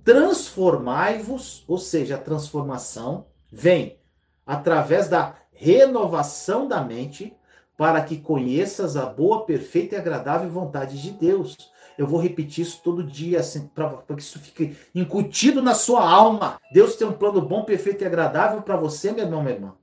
Transformai-vos, 0.03 1.63
ou 1.67 1.77
seja, 1.77 2.15
a 2.15 2.19
transformação 2.19 3.25
vem 3.51 3.97
através 4.45 5.07
da 5.07 5.35
renovação 5.51 6.67
da 6.67 6.81
mente 6.81 7.35
para 7.77 8.01
que 8.01 8.17
conheças 8.17 8.95
a 8.95 9.05
boa, 9.05 9.45
perfeita 9.45 9.95
e 9.95 9.97
agradável 9.97 10.49
vontade 10.49 11.01
de 11.01 11.11
Deus. 11.11 11.71
Eu 11.97 12.07
vou 12.07 12.19
repetir 12.19 12.63
isso 12.63 12.81
todo 12.83 13.03
dia, 13.03 13.39
assim, 13.39 13.67
para 13.67 13.89
que 13.89 14.21
isso 14.21 14.39
fique 14.39 14.75
incutido 14.93 15.61
na 15.61 15.73
sua 15.73 16.07
alma. 16.07 16.59
Deus 16.71 16.95
tem 16.95 17.07
um 17.07 17.13
plano 17.13 17.41
bom, 17.41 17.63
perfeito 17.63 18.03
e 18.03 18.07
agradável 18.07 18.61
para 18.61 18.75
você, 18.75 19.11
meu 19.11 19.25
irmão, 19.25 19.41
minha 19.43 19.55
irmã. 19.55 19.73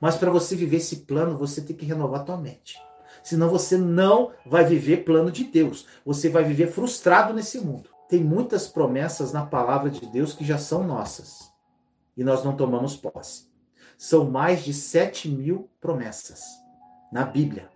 Mas 0.00 0.16
para 0.16 0.30
você 0.30 0.54
viver 0.54 0.78
esse 0.78 0.96
plano, 1.00 1.36
você 1.36 1.60
tem 1.60 1.76
que 1.76 1.84
renovar 1.84 2.24
tua 2.24 2.36
mente. 2.36 2.78
Senão 3.22 3.50
você 3.50 3.76
não 3.76 4.30
vai 4.46 4.64
viver 4.64 5.04
plano 5.04 5.30
de 5.30 5.44
Deus. 5.44 5.86
Você 6.04 6.28
vai 6.28 6.44
viver 6.44 6.68
frustrado 6.68 7.34
nesse 7.34 7.60
mundo. 7.60 7.90
Tem 8.08 8.22
muitas 8.22 8.66
promessas 8.66 9.32
na 9.32 9.44
palavra 9.44 9.90
de 9.90 10.06
Deus 10.06 10.32
que 10.32 10.44
já 10.44 10.56
são 10.56 10.82
nossas. 10.82 11.52
E 12.16 12.24
nós 12.24 12.42
não 12.42 12.56
tomamos 12.56 12.96
posse. 12.96 13.49
São 14.00 14.30
mais 14.30 14.64
de 14.64 14.72
7 14.72 15.28
mil 15.28 15.68
promessas 15.78 16.42
na 17.12 17.22
Bíblia. 17.22 17.68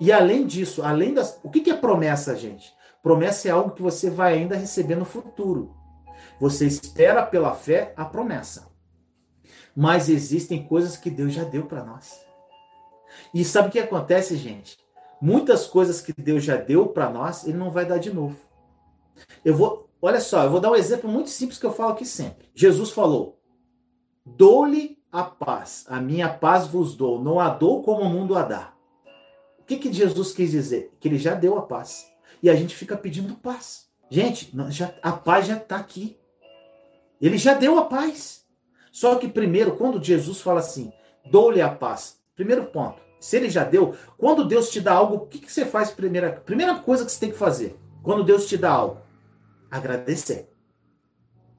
E 0.00 0.10
além 0.10 0.44
disso, 0.44 0.82
além 0.82 1.14
das. 1.14 1.38
O 1.44 1.48
que 1.48 1.70
é 1.70 1.76
promessa, 1.76 2.34
gente? 2.34 2.74
Promessa 3.00 3.46
é 3.46 3.52
algo 3.52 3.70
que 3.70 3.80
você 3.80 4.10
vai 4.10 4.34
ainda 4.34 4.56
receber 4.56 4.96
no 4.96 5.04
futuro. 5.04 5.76
Você 6.40 6.66
espera 6.66 7.24
pela 7.24 7.54
fé 7.54 7.94
a 7.96 8.04
promessa. 8.04 8.66
Mas 9.76 10.08
existem 10.08 10.66
coisas 10.66 10.96
que 10.96 11.08
Deus 11.08 11.32
já 11.32 11.44
deu 11.44 11.66
para 11.66 11.84
nós. 11.84 12.26
E 13.32 13.44
sabe 13.44 13.68
o 13.68 13.70
que 13.70 13.78
acontece, 13.78 14.36
gente? 14.36 14.76
Muitas 15.20 15.68
coisas 15.68 16.00
que 16.00 16.12
Deus 16.12 16.42
já 16.42 16.56
deu 16.56 16.88
para 16.88 17.08
nós, 17.08 17.46
ele 17.46 17.58
não 17.58 17.70
vai 17.70 17.86
dar 17.86 17.98
de 17.98 18.12
novo. 18.12 18.36
Eu 19.44 19.54
vou, 19.54 19.88
olha 20.02 20.20
só, 20.20 20.42
eu 20.42 20.50
vou 20.50 20.58
dar 20.58 20.72
um 20.72 20.76
exemplo 20.76 21.08
muito 21.08 21.30
simples 21.30 21.60
que 21.60 21.66
eu 21.66 21.72
falo 21.72 21.92
aqui 21.92 22.04
sempre. 22.04 22.50
Jesus 22.56 22.90
falou: 22.90 23.40
"Dou-lhe 24.26 25.00
a 25.12 25.22
paz, 25.22 25.84
a 25.88 26.00
minha 26.00 26.28
paz 26.28 26.66
vos 26.66 26.96
dou, 26.96 27.22
não 27.22 27.38
a 27.38 27.50
dou 27.50 27.82
como 27.82 28.00
o 28.00 28.08
mundo 28.08 28.34
a 28.34 28.42
dá". 28.42 28.72
O 29.58 29.64
que, 29.64 29.76
que 29.76 29.92
Jesus 29.92 30.32
quis 30.32 30.50
dizer? 30.50 30.92
Que 30.98 31.06
ele 31.06 31.18
já 31.18 31.34
deu 31.34 31.58
a 31.58 31.62
paz. 31.62 32.10
E 32.42 32.50
a 32.50 32.56
gente 32.56 32.74
fica 32.74 32.96
pedindo 32.96 33.34
paz. 33.34 33.88
Gente, 34.10 34.52
já, 34.70 34.92
a 35.02 35.12
paz 35.12 35.46
já 35.46 35.56
está 35.56 35.76
aqui. 35.76 36.18
Ele 37.20 37.38
já 37.38 37.54
deu 37.54 37.78
a 37.78 37.84
paz. 37.84 38.44
Só 38.90 39.14
que 39.16 39.28
primeiro, 39.28 39.76
quando 39.76 40.02
Jesus 40.02 40.40
fala 40.40 40.60
assim, 40.60 40.92
dou-lhe 41.30 41.62
a 41.62 41.70
paz. 41.70 42.20
Primeiro 42.34 42.64
ponto, 42.66 43.00
se 43.20 43.36
ele 43.36 43.48
já 43.48 43.62
deu, 43.62 43.94
quando 44.18 44.44
Deus 44.44 44.70
te 44.70 44.80
dá 44.80 44.94
algo, 44.94 45.14
o 45.14 45.26
que, 45.26 45.38
que 45.38 45.52
você 45.52 45.64
faz? 45.64 45.90
Primeira, 45.90 46.32
primeira 46.32 46.74
coisa 46.80 47.04
que 47.04 47.12
você 47.12 47.20
tem 47.20 47.30
que 47.30 47.38
fazer, 47.38 47.78
quando 48.02 48.24
Deus 48.24 48.48
te 48.48 48.56
dá 48.56 48.70
algo, 48.72 49.00
agradecer. 49.70 50.50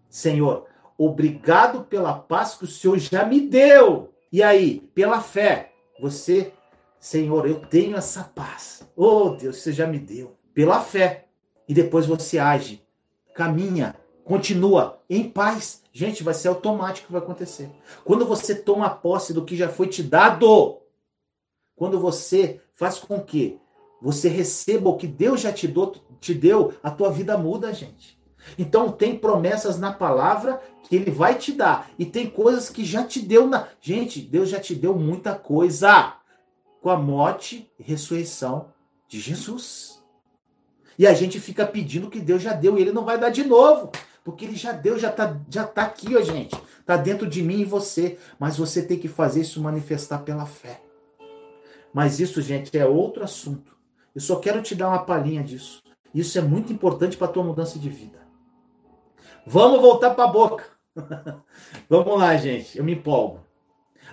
Senhor, 0.10 0.68
obrigado 0.98 1.84
pela 1.84 2.14
paz 2.14 2.56
que 2.56 2.66
o 2.66 2.68
Senhor 2.68 2.98
já 2.98 3.26
me 3.26 3.42
deu. 3.42 4.14
E 4.32 4.42
aí, 4.42 4.80
pela 4.94 5.22
fé, 5.22 5.74
você 6.00 6.54
Senhor, 7.00 7.46
eu 7.46 7.60
tenho 7.60 7.98
essa 7.98 8.24
paz. 8.24 8.88
Oh, 8.96 9.32
Deus, 9.32 9.58
você 9.58 9.74
já 9.74 9.86
me 9.86 10.00
deu. 10.00 10.38
Pela 10.54 10.80
fé. 10.80 11.28
E 11.68 11.74
depois 11.74 12.06
você 12.06 12.40
age, 12.40 12.82
caminha 13.36 13.96
continua 14.24 15.02
em 15.10 15.30
paz. 15.30 15.84
Gente, 15.92 16.24
vai 16.24 16.34
ser 16.34 16.48
automático 16.48 17.08
que 17.08 17.14
vai 17.14 17.22
acontecer. 17.22 17.70
Quando 18.04 18.26
você 18.26 18.56
toma 18.56 18.90
posse 18.90 19.34
do 19.34 19.44
que 19.44 19.56
já 19.56 19.70
foi 19.70 19.88
te 19.88 20.02
dado, 20.02 20.82
quando 21.76 22.00
você 22.00 22.62
faz 22.74 23.00
com 23.00 23.20
que 23.22 23.60
você 24.02 24.28
receba 24.28 24.90
o 24.90 24.98
que 24.98 25.08
Deus 25.08 25.42
já 25.42 25.52
te, 25.52 25.68
do, 25.68 25.92
te 26.20 26.34
deu, 26.34 26.74
a 26.82 26.90
tua 26.90 27.12
vida 27.12 27.38
muda, 27.38 27.74
gente. 27.74 28.18
Então 28.58 28.92
tem 28.92 29.18
promessas 29.18 29.80
na 29.80 29.92
palavra 29.92 30.62
que 30.84 30.96
ele 30.96 31.12
vai 31.12 31.36
te 31.36 31.52
dar 31.52 31.90
e 31.98 32.06
tem 32.06 32.30
coisas 32.30 32.70
que 32.70 32.84
já 32.84 33.04
te 33.04 33.20
deu 33.20 33.48
na. 33.48 33.68
Gente, 33.82 34.20
Deus 34.22 34.50
já 34.50 34.60
te 34.60 34.76
deu 34.76 34.96
muita 34.96 35.34
coisa 35.34 36.18
com 36.82 36.90
a 36.90 36.98
morte 36.98 37.72
e 37.80 37.84
ressurreição 37.84 38.68
de 39.08 39.20
Jesus. 39.20 40.04
E 40.98 41.08
a 41.08 41.14
gente 41.14 41.40
fica 41.40 41.66
pedindo 41.66 42.10
que 42.10 42.20
Deus 42.20 42.42
já 42.42 42.54
deu 42.54 42.78
e 42.78 42.82
ele 42.82 42.92
não 42.92 43.06
vai 43.06 43.18
dar 43.18 43.30
de 43.30 43.44
novo. 43.44 43.92
Porque 44.24 44.46
ele 44.46 44.56
já 44.56 44.72
deu, 44.72 44.98
já 44.98 45.12
tá, 45.12 45.38
já 45.50 45.66
tá 45.66 45.84
aqui, 45.84 46.16
ó, 46.16 46.22
gente. 46.22 46.56
Tá 46.86 46.96
dentro 46.96 47.28
de 47.28 47.42
mim 47.42 47.60
e 47.62 47.66
você. 47.66 48.18
Mas 48.40 48.58
você 48.58 48.82
tem 48.82 48.98
que 48.98 49.08
fazer 49.08 49.42
isso 49.42 49.62
manifestar 49.62 50.20
pela 50.20 50.46
fé. 50.46 50.82
Mas 51.94 52.20
isso, 52.20 52.42
gente, 52.42 52.76
é 52.78 52.86
outro 52.86 53.24
assunto. 53.24 53.76
Eu 54.16 54.22
só 54.22 54.38
quero 54.38 54.62
te 54.62 54.76
dar 54.76 54.90
uma 54.90 55.04
palhinha 55.04 55.44
disso. 55.44 55.82
Isso 56.14 56.38
é 56.38 56.42
muito 56.42 56.72
importante 56.72 57.18
para 57.18 57.28
tua 57.28 57.44
mudança 57.44 57.78
de 57.78 57.90
vida. 57.90 58.23
Vamos 59.46 59.82
voltar 59.82 60.12
para 60.12 60.24
a 60.24 60.28
boca. 60.28 60.66
Vamos 61.90 62.20
lá, 62.20 62.36
gente. 62.38 62.78
Eu 62.78 62.84
me 62.84 62.94
empolgo. 62.94 63.42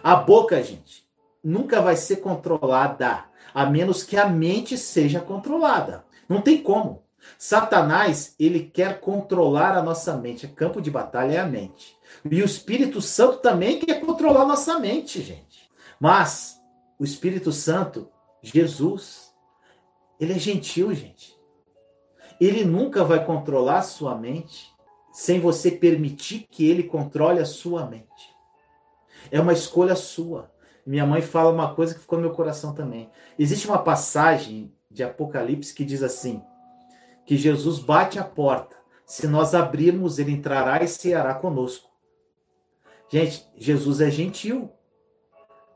A 0.02 0.16
boca, 0.16 0.62
gente, 0.62 1.04
nunca 1.42 1.80
vai 1.80 1.96
ser 1.96 2.16
controlada 2.16 3.24
a 3.54 3.66
menos 3.66 4.02
que 4.02 4.16
a 4.16 4.28
mente 4.28 4.76
seja 4.76 5.20
controlada. 5.20 6.04
Não 6.28 6.40
tem 6.40 6.62
como. 6.62 7.04
Satanás, 7.38 8.34
ele 8.38 8.70
quer 8.72 9.00
controlar 9.00 9.76
a 9.76 9.82
nossa 9.82 10.16
mente. 10.16 10.46
O 10.46 10.54
campo 10.54 10.80
de 10.80 10.90
batalha 10.90 11.34
é 11.34 11.38
a 11.38 11.46
mente. 11.46 11.96
E 12.28 12.42
o 12.42 12.44
Espírito 12.44 13.00
Santo 13.00 13.38
também 13.38 13.78
quer 13.78 14.00
controlar 14.00 14.42
a 14.42 14.46
nossa 14.46 14.78
mente, 14.78 15.20
gente. 15.20 15.70
Mas 15.98 16.60
o 16.98 17.04
Espírito 17.04 17.52
Santo, 17.52 18.08
Jesus, 18.42 19.32
ele 20.18 20.32
é 20.32 20.38
gentil, 20.38 20.94
gente. 20.94 21.38
Ele 22.40 22.64
nunca 22.64 23.04
vai 23.04 23.24
controlar 23.24 23.78
a 23.78 23.82
sua 23.82 24.14
mente 24.14 24.69
sem 25.20 25.38
você 25.38 25.70
permitir 25.70 26.48
que 26.50 26.66
ele 26.66 26.82
controle 26.82 27.40
a 27.40 27.44
sua 27.44 27.84
mente. 27.84 28.34
É 29.30 29.38
uma 29.38 29.52
escolha 29.52 29.94
sua. 29.94 30.50
Minha 30.86 31.06
mãe 31.06 31.20
fala 31.20 31.52
uma 31.52 31.74
coisa 31.74 31.92
que 31.92 32.00
ficou 32.00 32.18
no 32.18 32.24
meu 32.24 32.34
coração 32.34 32.72
também. 32.72 33.10
Existe 33.38 33.68
uma 33.68 33.82
passagem 33.82 34.72
de 34.90 35.04
Apocalipse 35.04 35.74
que 35.74 35.84
diz 35.84 36.02
assim: 36.02 36.42
que 37.26 37.36
Jesus 37.36 37.78
bate 37.78 38.18
a 38.18 38.24
porta. 38.24 38.76
Se 39.04 39.26
nós 39.26 39.54
abrirmos, 39.54 40.18
ele 40.18 40.32
entrará 40.32 40.82
e 40.82 40.88
ceará 40.88 41.34
conosco. 41.34 41.90
Gente, 43.10 43.46
Jesus 43.54 44.00
é 44.00 44.10
gentil. 44.10 44.72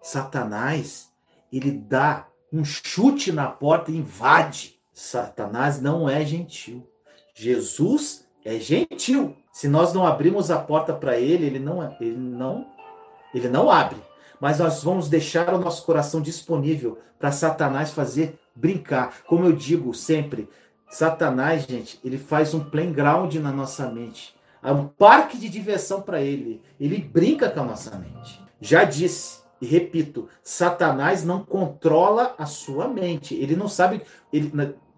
Satanás, 0.01 1.13
ele 1.53 1.71
dá 1.71 2.29
um 2.51 2.65
chute 2.65 3.31
na 3.31 3.49
porta 3.49 3.91
e 3.91 3.97
invade. 3.99 4.81
Satanás 4.91 5.83
não 5.83 6.09
é 6.09 6.25
gentil. 6.25 6.91
Jesus 7.35 8.25
é 8.45 8.59
gentil. 8.59 9.37
Se 9.53 9.69
nós 9.69 9.93
não 9.93 10.07
abrimos 10.07 10.51
a 10.51 10.59
porta 10.59 10.93
para 10.93 11.19
ele, 11.19 11.47
ele 11.47 11.59
não, 11.59 11.83
ele 12.01 12.17
não, 12.17 12.67
ele 13.35 13.49
não 13.49 13.71
abre. 13.71 13.99
Mas 14.41 14.59
nós 14.59 14.83
vamos 14.83 15.09
deixar 15.09 15.53
o 15.55 15.59
nosso 15.59 15.85
coração 15.85 16.21
disponível 16.21 16.99
para 17.19 17.33
Satanás 17.33 17.91
fazer 17.91 18.39
brincar. 18.55 19.23
Como 19.27 19.47
eu 19.47 19.53
digo 19.53 19.95
sempre, 19.95 20.49
Satanás, 20.91 21.65
gente, 21.65 21.99
ele 22.05 22.19
faz 22.19 22.53
um 22.53 22.61
playground 22.61 23.35
na 23.37 23.51
nossa 23.51 23.91
mente. 23.91 24.35
É 24.63 24.73
um 24.73 24.87
parque 24.87 25.39
de 25.39 25.49
diversão 25.49 26.03
para 26.03 26.21
ele. 26.21 26.61
Ele 26.79 26.99
brinca 26.99 27.51
com 27.51 27.61
a 27.61 27.65
nossa 27.65 27.97
mente. 27.97 28.43
Já 28.61 28.85
disse 28.85 29.45
e 29.61 29.67
repito, 29.67 30.29
Satanás 30.43 31.25
não 31.25 31.45
controla 31.45 32.35
a 32.37 32.45
sua 32.45 32.89
mente. 32.89 33.35
Ele 33.35 33.57
não 33.57 33.69
sabe, 33.69 34.03
ele, 34.33 34.53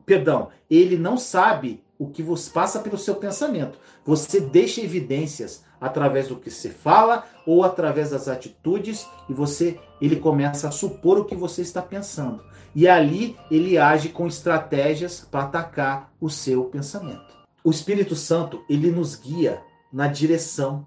perdão, 0.04 0.48
ele 0.68 0.96
não 0.96 1.16
sabe 1.16 1.84
o 1.98 2.08
que 2.08 2.22
você 2.22 2.50
passa 2.50 2.80
pelo 2.80 2.98
seu 2.98 3.16
pensamento. 3.16 3.78
Você 4.04 4.40
deixa 4.40 4.80
evidências 4.80 5.64
através 5.80 6.28
do 6.28 6.36
que 6.36 6.50
se 6.50 6.70
fala 6.70 7.24
ou 7.46 7.62
através 7.64 8.10
das 8.10 8.28
atitudes 8.28 9.06
e 9.28 9.34
você 9.34 9.78
ele 10.00 10.16
começa 10.16 10.68
a 10.68 10.70
supor 10.70 11.18
o 11.18 11.24
que 11.24 11.34
você 11.34 11.62
está 11.62 11.82
pensando. 11.82 12.42
E 12.74 12.86
ali 12.86 13.36
ele 13.50 13.78
age 13.78 14.10
com 14.10 14.26
estratégias 14.26 15.26
para 15.30 15.44
atacar 15.44 16.12
o 16.20 16.28
seu 16.28 16.64
pensamento. 16.64 17.34
O 17.64 17.70
Espírito 17.70 18.14
Santo, 18.14 18.64
ele 18.68 18.90
nos 18.90 19.16
guia 19.16 19.60
na 19.92 20.06
direção. 20.06 20.86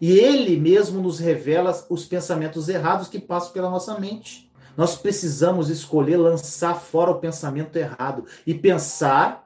E 0.00 0.12
ele 0.12 0.56
mesmo 0.58 1.00
nos 1.00 1.18
revela 1.18 1.84
os 1.90 2.04
pensamentos 2.04 2.68
errados 2.68 3.08
que 3.08 3.18
passam 3.18 3.52
pela 3.52 3.70
nossa 3.70 3.98
mente. 3.98 4.50
Nós 4.76 4.96
precisamos 4.96 5.70
escolher 5.70 6.18
lançar 6.18 6.74
fora 6.74 7.10
o 7.10 7.18
pensamento 7.18 7.76
errado 7.76 8.24
e 8.46 8.54
pensar 8.54 9.45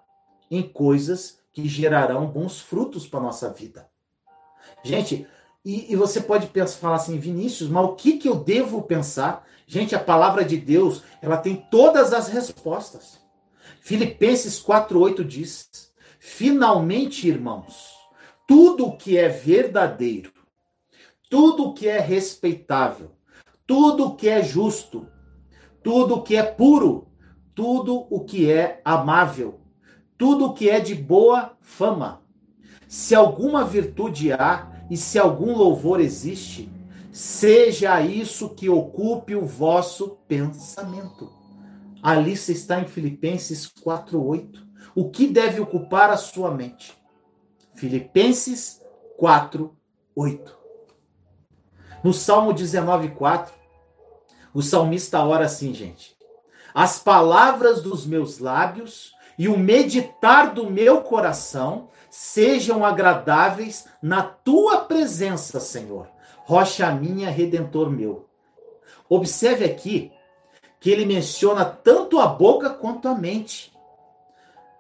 em 0.50 0.62
coisas 0.62 1.38
que 1.52 1.68
gerarão 1.68 2.26
bons 2.26 2.60
frutos 2.60 3.06
para 3.06 3.20
nossa 3.20 3.50
vida. 3.50 3.88
Gente, 4.82 5.26
e, 5.64 5.92
e, 5.92 5.96
você 5.96 6.20
pode 6.20 6.46
pensar, 6.46 6.78
falar 6.78 6.96
assim, 6.96 7.18
Vinícius, 7.18 7.68
mas 7.68 7.84
o 7.84 7.94
que, 7.94 8.16
que 8.16 8.28
eu 8.28 8.36
devo 8.36 8.82
pensar? 8.82 9.46
Gente, 9.66 9.94
a 9.94 10.00
palavra 10.00 10.44
de 10.44 10.56
Deus, 10.56 11.02
ela 11.20 11.36
tem 11.36 11.56
todas 11.70 12.12
as 12.12 12.28
respostas. 12.28 13.20
Filipenses 13.80 14.58
4:8 14.58 15.22
diz: 15.22 15.92
Finalmente, 16.18 17.28
irmãos, 17.28 17.94
tudo 18.46 18.86
o 18.86 18.96
que 18.96 19.18
é 19.18 19.28
verdadeiro, 19.28 20.32
tudo 21.28 21.68
o 21.68 21.74
que 21.74 21.86
é 21.86 22.00
respeitável, 22.00 23.12
tudo 23.66 24.06
o 24.06 24.16
que 24.16 24.28
é 24.28 24.42
justo, 24.42 25.06
tudo 25.82 26.16
o 26.16 26.22
que 26.22 26.36
é 26.36 26.42
puro, 26.42 27.08
tudo 27.54 28.06
o 28.10 28.24
que 28.24 28.50
é 28.50 28.80
amável, 28.84 29.59
tudo 30.20 30.46
o 30.46 30.54
que 30.54 30.70
é 30.70 30.78
de 30.78 30.94
boa 30.94 31.56
fama. 31.61 32.22
Se 32.87 33.12
alguma 33.12 33.64
virtude 33.64 34.33
há 34.33 34.70
e 34.88 34.96
se 34.96 35.18
algum 35.18 35.56
louvor 35.56 36.00
existe, 36.00 36.70
Seja 37.12 38.00
isso 38.00 38.50
que 38.50 38.68
ocupe 38.68 39.35
o 39.35 39.44
vosso 39.44 40.16
pensamento. 40.28 41.30
A 42.00 42.14
lista 42.14 42.52
está 42.52 42.80
em 42.80 42.87
Filipenses 42.87 43.66
4:8. 43.66 44.64
O 44.94 45.11
que 45.11 45.26
deve 45.26 45.61
ocupar 45.61 46.11
a 46.11 46.16
sua 46.16 46.52
mente? 46.52 46.96
Filipenses 47.74 48.80
4:8. 49.18 50.56
No 52.02 52.14
Salmo 52.14 52.54
19:4, 52.54 53.52
o 54.54 54.62
salmista 54.62 55.22
ora 55.24 55.46
assim, 55.46 55.74
gente: 55.74 56.16
As 56.72 57.00
palavras 57.00 57.83
dos 57.83 58.06
meus 58.06 58.38
lábios 58.38 59.12
e 59.40 59.48
o 59.48 59.59
meditar 59.59 60.53
do 60.53 60.70
meu 60.70 61.00
coração 61.00 61.88
sejam 62.11 62.85
agradáveis 62.85 63.88
na 64.03 64.22
tua 64.22 64.79
presença, 64.79 65.59
Senhor 65.59 66.07
rocha 66.50 66.90
minha, 66.90 67.31
redentor 67.31 67.88
meu. 67.88 68.26
Observe 69.09 69.64
aqui 69.64 70.11
que 70.81 70.90
ele 70.90 71.07
menciona 71.07 71.64
tanto 71.64 72.18
a 72.18 72.26
boca 72.26 72.70
quanto 72.70 73.07
a 73.07 73.14
mente. 73.14 73.72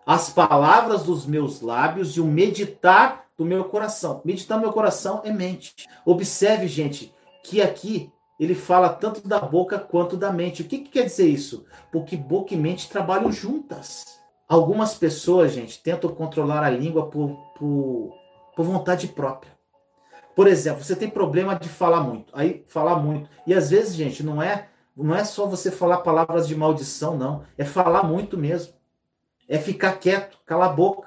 As 0.04 0.30
palavras 0.30 1.04
dos 1.04 1.24
meus 1.26 1.60
lábios 1.60 2.16
e 2.16 2.20
o 2.20 2.24
meditar 2.24 3.26
do 3.38 3.44
meu 3.44 3.66
coração. 3.66 4.20
Meditar 4.24 4.56
no 4.56 4.64
meu 4.64 4.72
coração 4.72 5.20
é 5.24 5.32
mente. 5.32 5.86
Observe, 6.04 6.66
gente, 6.66 7.14
que 7.44 7.62
aqui 7.62 8.12
ele 8.40 8.56
fala 8.56 8.88
tanto 8.88 9.28
da 9.28 9.38
boca 9.38 9.78
quanto 9.78 10.16
da 10.16 10.32
mente. 10.32 10.62
O 10.62 10.64
que, 10.64 10.78
que 10.78 10.90
quer 10.90 11.04
dizer 11.04 11.28
isso? 11.28 11.64
Porque 11.92 12.16
boca 12.16 12.52
e 12.52 12.56
mente 12.56 12.90
trabalham 12.90 13.30
juntas. 13.30 14.19
Algumas 14.50 14.94
pessoas, 14.94 15.52
gente, 15.52 15.80
tentam 15.80 16.12
controlar 16.12 16.64
a 16.64 16.68
língua 16.68 17.06
por, 17.06 17.36
por, 17.56 18.12
por 18.56 18.64
vontade 18.64 19.06
própria. 19.06 19.56
Por 20.34 20.48
exemplo, 20.48 20.82
você 20.82 20.96
tem 20.96 21.08
problema 21.08 21.54
de 21.54 21.68
falar 21.68 22.00
muito. 22.00 22.32
Aí, 22.36 22.64
falar 22.66 22.96
muito. 22.96 23.30
E 23.46 23.54
às 23.54 23.70
vezes, 23.70 23.94
gente, 23.94 24.24
não 24.24 24.42
é, 24.42 24.66
não 24.96 25.14
é 25.14 25.22
só 25.22 25.46
você 25.46 25.70
falar 25.70 25.98
palavras 25.98 26.48
de 26.48 26.56
maldição, 26.56 27.16
não. 27.16 27.44
É 27.56 27.64
falar 27.64 28.02
muito 28.02 28.36
mesmo. 28.36 28.74
É 29.48 29.56
ficar 29.56 29.92
quieto, 30.00 30.36
calar 30.44 30.70
a 30.70 30.72
boca. 30.72 31.06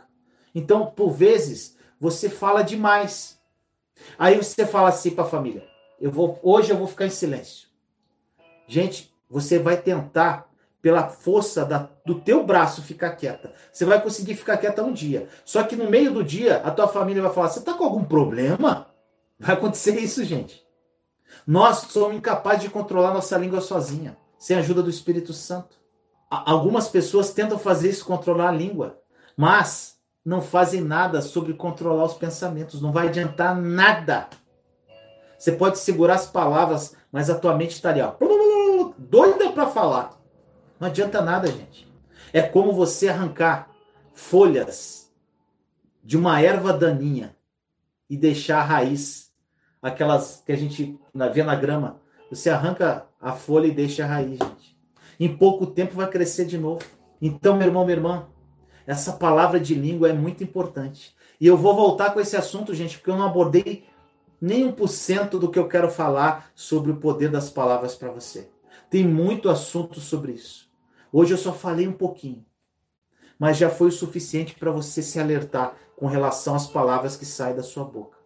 Então, 0.56 0.86
por 0.86 1.10
vezes, 1.10 1.78
você 2.00 2.30
fala 2.30 2.64
demais. 2.64 3.42
Aí 4.18 4.38
você 4.38 4.66
fala 4.66 4.88
assim 4.88 5.12
para 5.12 5.26
a 5.26 5.30
família: 5.30 5.68
eu 6.00 6.10
vou, 6.10 6.40
hoje 6.42 6.72
eu 6.72 6.78
vou 6.78 6.88
ficar 6.88 7.08
em 7.08 7.10
silêncio. 7.10 7.68
Gente, 8.70 9.14
você 9.30 9.60
vai 9.60 9.76
tentar 9.76 10.50
pela 10.84 11.08
força 11.08 11.64
da, 11.64 11.90
do 12.06 12.16
teu 12.16 12.46
braço 12.46 12.84
ficar 12.84 13.12
quieta. 13.12 13.54
Você 13.72 13.86
vai 13.86 14.02
conseguir 14.02 14.36
ficar 14.36 14.58
quieta 14.58 14.84
um 14.84 14.92
dia. 14.92 15.30
Só 15.46 15.64
que 15.64 15.78
no 15.78 15.90
meio 15.90 16.12
do 16.12 16.22
dia, 16.22 16.58
a 16.58 16.70
tua 16.70 16.90
família 16.90 17.22
vai 17.22 17.32
falar: 17.32 17.48
"Você 17.48 17.62
tá 17.62 17.74
com 17.74 17.86
algum 17.86 18.04
problema?" 18.04 18.88
Vai 19.40 19.56
acontecer 19.56 19.98
isso, 19.98 20.26
gente. 20.26 20.62
Nós 21.48 21.78
somos 21.90 22.18
incapazes 22.18 22.64
de 22.64 22.70
controlar 22.70 23.14
nossa 23.14 23.38
língua 23.38 23.62
sozinha, 23.62 24.18
sem 24.38 24.58
a 24.58 24.60
ajuda 24.60 24.84
do 24.84 24.90
Espírito 24.90 25.32
Santo. 25.32 25.78
Algumas 26.30 26.90
pessoas 26.90 27.32
tentam 27.32 27.58
fazer 27.58 27.90
isso, 27.90 28.06
controlar 28.06 28.50
a 28.50 28.54
língua, 28.54 29.00
mas 29.38 29.98
não 30.26 30.42
fazem 30.42 30.82
nada 30.82 31.22
sobre 31.22 31.54
controlar 31.54 32.04
os 32.04 32.14
pensamentos. 32.14 32.82
Não 32.82 32.92
vai 32.92 33.08
adiantar 33.08 33.56
nada. 33.56 34.28
Você 35.38 35.54
pode 35.54 35.80
segurar 35.80 36.16
as 36.16 36.26
palavras, 36.26 36.94
mas 37.10 37.30
a 37.30 37.40
tua 37.40 37.56
mente 37.56 37.72
está 37.72 37.90
ali, 37.90 38.02
ó, 38.02 38.16
doida 38.98 39.50
para 39.52 39.68
falar. 39.68 40.23
Não 40.84 40.90
adianta 40.90 41.22
nada, 41.22 41.48
gente. 41.48 41.88
É 42.34 42.42
como 42.42 42.74
você 42.74 43.08
arrancar 43.08 43.70
folhas 44.14 45.10
de 46.04 46.18
uma 46.18 46.42
erva 46.42 46.74
daninha 46.74 47.38
e 48.10 48.18
deixar 48.18 48.60
a 48.60 48.66
raiz, 48.66 49.32
aquelas 49.82 50.44
que 50.46 50.52
a 50.52 50.58
gente 50.58 51.00
vê 51.34 51.42
na 51.42 51.56
grama. 51.56 52.02
Você 52.30 52.50
arranca 52.50 53.06
a 53.22 53.32
folha 53.32 53.68
e 53.68 53.72
deixa 53.72 54.04
a 54.04 54.08
raiz, 54.08 54.38
gente. 54.38 54.78
Em 55.18 55.38
pouco 55.38 55.68
tempo 55.68 55.96
vai 55.96 56.10
crescer 56.10 56.44
de 56.44 56.58
novo. 56.58 56.84
Então, 57.22 57.56
meu 57.56 57.68
irmão, 57.68 57.86
minha 57.86 57.96
irmã, 57.96 58.28
essa 58.86 59.14
palavra 59.14 59.62
de 59.62 59.76
língua 59.76 60.10
é 60.10 60.14
muito 60.14 60.44
importante. 60.44 61.16
E 61.40 61.48
eu 61.48 61.56
vou 61.56 61.74
voltar 61.74 62.14
com 62.14 62.20
esse 62.20 62.36
assunto, 62.36 62.74
gente, 62.74 62.98
porque 62.98 63.10
eu 63.10 63.16
não 63.16 63.26
abordei 63.26 63.86
nem 64.42 64.66
um 64.66 64.72
por 64.74 64.90
cento 64.90 65.40
do 65.40 65.50
que 65.50 65.58
eu 65.58 65.70
quero 65.70 65.90
falar 65.90 66.52
sobre 66.54 66.92
o 66.92 66.98
poder 66.98 67.32
das 67.32 67.50
palavras 67.50 67.96
para 67.96 68.12
você. 68.12 68.50
Tem 68.90 69.08
muito 69.08 69.50
assunto 69.50 70.02
sobre 70.02 70.34
isso. 70.34 70.63
Hoje 71.16 71.32
eu 71.32 71.38
só 71.38 71.54
falei 71.54 71.88
um 71.88 71.94
pouquinho, 71.94 72.44
mas 73.38 73.56
já 73.56 73.70
foi 73.70 73.90
o 73.90 73.92
suficiente 73.92 74.56
para 74.56 74.72
você 74.72 75.04
se 75.04 75.20
alertar 75.20 75.76
com 75.96 76.08
relação 76.08 76.56
às 76.56 76.66
palavras 76.66 77.16
que 77.16 77.24
saem 77.24 77.56
da 77.56 77.62
sua 77.62 77.86
boca. 77.86 78.18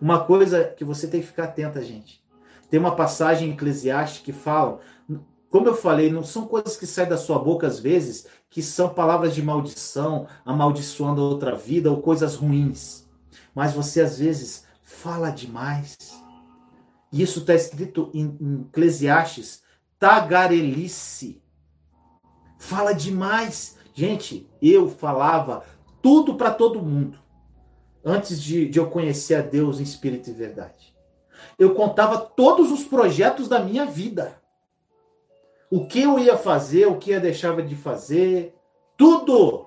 Uma 0.00 0.24
coisa 0.24 0.64
que 0.64 0.84
você 0.84 1.08
tem 1.08 1.20
que 1.20 1.26
ficar 1.26 1.44
atenta, 1.44 1.82
gente. 1.82 2.22
Tem 2.70 2.78
uma 2.78 2.94
passagem 2.94 3.48
em 3.48 3.52
Eclesiastes 3.52 4.22
que 4.22 4.32
fala, 4.32 4.78
como 5.50 5.66
eu 5.66 5.74
falei, 5.74 6.08
não 6.08 6.22
são 6.22 6.46
coisas 6.46 6.76
que 6.76 6.86
saem 6.86 7.08
da 7.08 7.18
sua 7.18 7.36
boca 7.36 7.66
às 7.66 7.80
vezes 7.80 8.28
que 8.48 8.62
são 8.62 8.94
palavras 8.94 9.34
de 9.34 9.42
maldição, 9.42 10.28
amaldiçoando 10.44 11.20
outra 11.22 11.56
vida 11.56 11.90
ou 11.90 12.00
coisas 12.00 12.36
ruins. 12.36 13.08
Mas 13.52 13.72
você 13.72 14.02
às 14.02 14.20
vezes 14.20 14.64
fala 14.84 15.30
demais. 15.30 15.96
E 17.12 17.22
isso 17.22 17.40
está 17.40 17.56
escrito 17.56 18.08
em, 18.14 18.36
em 18.40 18.60
Eclesiastes, 18.68 19.64
tagarelice. 19.98 21.39
Fala 22.60 22.92
demais. 22.92 23.78
Gente, 23.94 24.46
eu 24.60 24.86
falava 24.86 25.64
tudo 26.02 26.34
para 26.34 26.50
todo 26.50 26.82
mundo 26.82 27.18
antes 28.04 28.40
de, 28.40 28.68
de 28.68 28.78
eu 28.78 28.88
conhecer 28.90 29.34
a 29.34 29.40
Deus 29.40 29.80
em 29.80 29.82
espírito 29.82 30.28
e 30.28 30.34
verdade. 30.34 30.94
Eu 31.58 31.74
contava 31.74 32.18
todos 32.18 32.70
os 32.70 32.84
projetos 32.84 33.48
da 33.48 33.60
minha 33.60 33.86
vida. 33.86 34.38
O 35.70 35.86
que 35.86 36.02
eu 36.02 36.18
ia 36.18 36.36
fazer, 36.36 36.86
o 36.86 36.98
que 36.98 37.12
eu 37.12 37.20
deixava 37.20 37.62
de 37.62 37.74
fazer, 37.74 38.54
tudo. 38.94 39.66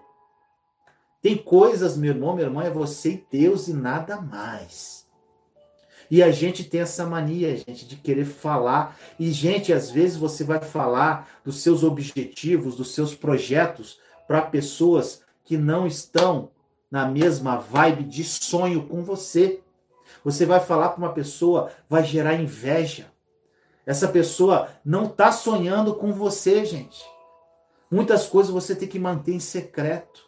Tem 1.19 1.36
coisas, 1.36 1.97
meu 1.97 2.12
irmão, 2.12 2.36
minha 2.36 2.47
irmã, 2.47 2.63
é 2.63 2.69
você 2.69 3.13
e 3.13 3.27
Deus 3.32 3.67
e 3.67 3.73
nada 3.73 4.21
mais. 4.21 5.03
E 6.13 6.21
a 6.21 6.30
gente 6.30 6.63
tem 6.63 6.80
essa 6.80 7.08
mania, 7.08 7.58
gente, 7.58 7.88
de 7.88 7.95
querer 7.95 8.26
falar. 8.26 8.95
E, 9.19 9.32
gente, 9.32 9.73
às 9.73 9.89
vezes 9.89 10.15
você 10.15 10.43
vai 10.43 10.60
falar 10.60 11.28
dos 11.43 11.63
seus 11.63 11.84
objetivos, 11.84 12.76
dos 12.76 12.93
seus 12.93 13.15
projetos 13.15 13.97
para 14.28 14.43
pessoas 14.43 15.23
que 15.43 15.58
não 15.58 15.88
estão 15.88 16.52
na 16.91 17.08
mesma 17.08 17.58
vibe 17.58 18.04
de 18.04 18.23
sonho 18.23 18.88
com 18.88 19.04
você. 19.04 19.60
Você 20.23 20.45
vai 20.45 20.60
falar 20.60 20.89
para 20.89 20.99
uma 20.99 21.13
pessoa, 21.13 21.71
vai 21.89 22.04
gerar 22.04 22.36
inveja. 22.36 23.08
Essa 23.84 24.08
pessoa 24.08 24.67
não 24.86 25.06
está 25.06 25.32
sonhando 25.32 25.95
com 25.95 26.13
você, 26.13 26.63
gente. 26.63 27.04
Muitas 27.89 28.28
coisas 28.28 28.54
você 28.54 28.76
tem 28.76 28.88
que 28.88 28.99
manter 28.99 29.34
em 29.34 29.39
secreto. 29.39 30.21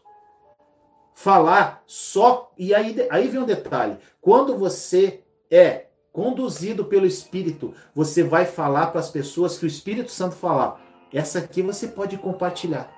Falar 1.13 1.83
só. 1.85 2.51
E 2.57 2.73
aí, 2.73 3.07
aí 3.11 3.27
vem 3.27 3.41
um 3.41 3.45
detalhe: 3.45 3.99
quando 4.19 4.57
você 4.57 5.21
é 5.49 5.85
conduzido 6.11 6.85
pelo 6.85 7.05
Espírito, 7.05 7.73
você 7.93 8.23
vai 8.23 8.45
falar 8.45 8.87
para 8.87 9.01
as 9.01 9.09
pessoas 9.09 9.57
que 9.57 9.65
o 9.65 9.67
Espírito 9.67 10.11
Santo 10.11 10.35
falar. 10.35 10.81
Essa 11.13 11.39
aqui 11.39 11.61
você 11.61 11.87
pode 11.87 12.17
compartilhar. 12.17 12.89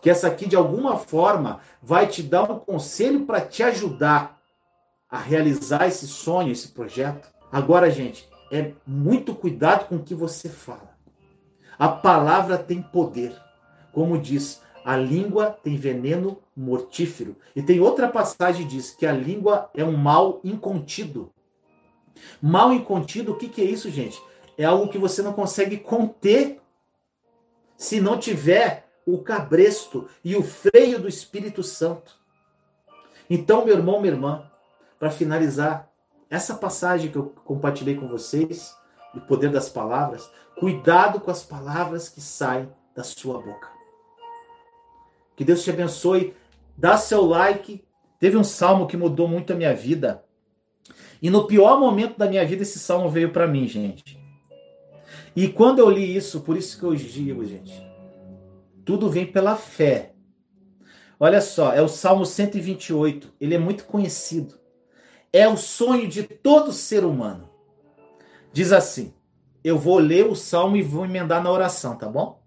Que 0.00 0.08
essa 0.08 0.28
aqui, 0.28 0.46
de 0.48 0.56
alguma 0.56 0.96
forma, 0.96 1.60
vai 1.82 2.06
te 2.06 2.22
dar 2.22 2.50
um 2.50 2.58
conselho 2.58 3.26
para 3.26 3.40
te 3.40 3.62
ajudar 3.62 4.38
a 5.10 5.18
realizar 5.18 5.86
esse 5.86 6.06
sonho, 6.06 6.52
esse 6.52 6.68
projeto. 6.68 7.28
Agora, 7.50 7.90
gente, 7.90 8.28
é 8.50 8.72
muito 8.86 9.34
cuidado 9.34 9.86
com 9.88 9.96
o 9.96 10.02
que 10.02 10.14
você 10.14 10.48
fala. 10.48 10.96
A 11.78 11.88
palavra 11.88 12.58
tem 12.58 12.80
poder. 12.80 13.34
Como 13.92 14.18
diz, 14.18 14.62
a 14.84 14.96
língua 14.96 15.58
tem 15.62 15.76
veneno 15.76 16.38
mortífero. 16.56 17.36
E 17.54 17.62
tem 17.62 17.80
outra 17.80 18.08
passagem 18.08 18.66
que 18.66 18.72
diz 18.72 18.90
que 18.90 19.06
a 19.06 19.12
língua 19.12 19.70
é 19.74 19.84
um 19.84 19.96
mal 19.96 20.40
incontido. 20.42 21.30
Mal 22.40 22.72
incontido, 22.72 23.32
o 23.32 23.36
que, 23.36 23.48
que 23.48 23.60
é 23.60 23.64
isso, 23.64 23.90
gente? 23.90 24.22
É 24.56 24.64
algo 24.64 24.88
que 24.88 24.98
você 24.98 25.22
não 25.22 25.32
consegue 25.32 25.76
conter 25.76 26.60
se 27.76 28.00
não 28.00 28.18
tiver 28.18 28.88
o 29.06 29.18
cabresto 29.18 30.08
e 30.24 30.36
o 30.36 30.42
freio 30.42 30.98
do 30.98 31.08
Espírito 31.08 31.62
Santo. 31.62 32.18
Então, 33.30 33.64
meu 33.64 33.76
irmão, 33.76 34.00
minha 34.00 34.12
irmã, 34.12 34.50
para 34.98 35.10
finalizar, 35.10 35.88
essa 36.30 36.54
passagem 36.54 37.10
que 37.10 37.16
eu 37.16 37.32
compartilhei 37.44 37.94
com 37.94 38.08
vocês, 38.08 38.76
o 39.14 39.20
poder 39.20 39.50
das 39.50 39.68
palavras, 39.68 40.30
cuidado 40.58 41.20
com 41.20 41.30
as 41.30 41.42
palavras 41.42 42.08
que 42.08 42.20
saem 42.20 42.68
da 42.94 43.02
sua 43.02 43.40
boca. 43.40 43.68
Que 45.36 45.44
Deus 45.44 45.62
te 45.62 45.70
abençoe. 45.70 46.34
Dá 46.76 46.98
seu 46.98 47.24
like. 47.24 47.84
Teve 48.18 48.36
um 48.36 48.42
salmo 48.42 48.88
que 48.88 48.96
mudou 48.96 49.28
muito 49.28 49.52
a 49.52 49.56
minha 49.56 49.74
vida. 49.74 50.24
E 51.20 51.30
no 51.30 51.46
pior 51.46 51.78
momento 51.80 52.16
da 52.16 52.28
minha 52.28 52.46
vida, 52.46 52.62
esse 52.62 52.78
salmo 52.78 53.10
veio 53.10 53.30
para 53.30 53.46
mim, 53.46 53.66
gente. 53.66 54.18
E 55.34 55.48
quando 55.48 55.78
eu 55.78 55.90
li 55.90 56.16
isso, 56.16 56.40
por 56.40 56.56
isso 56.56 56.78
que 56.78 56.84
eu 56.84 56.94
digo, 56.94 57.44
gente, 57.44 57.82
tudo 58.84 59.10
vem 59.10 59.26
pela 59.26 59.56
fé. 59.56 60.12
Olha 61.20 61.40
só, 61.40 61.72
é 61.72 61.82
o 61.82 61.88
Salmo 61.88 62.24
128. 62.24 63.34
Ele 63.40 63.54
é 63.54 63.58
muito 63.58 63.84
conhecido. 63.84 64.54
É 65.32 65.48
o 65.48 65.56
sonho 65.56 66.08
de 66.08 66.22
todo 66.22 66.72
ser 66.72 67.04
humano. 67.04 67.50
Diz 68.52 68.72
assim: 68.72 69.12
eu 69.62 69.78
vou 69.78 69.98
ler 69.98 70.26
o 70.26 70.34
salmo 70.34 70.76
e 70.76 70.82
vou 70.82 71.04
emendar 71.04 71.42
na 71.42 71.50
oração, 71.50 71.96
tá 71.96 72.08
bom? 72.08 72.42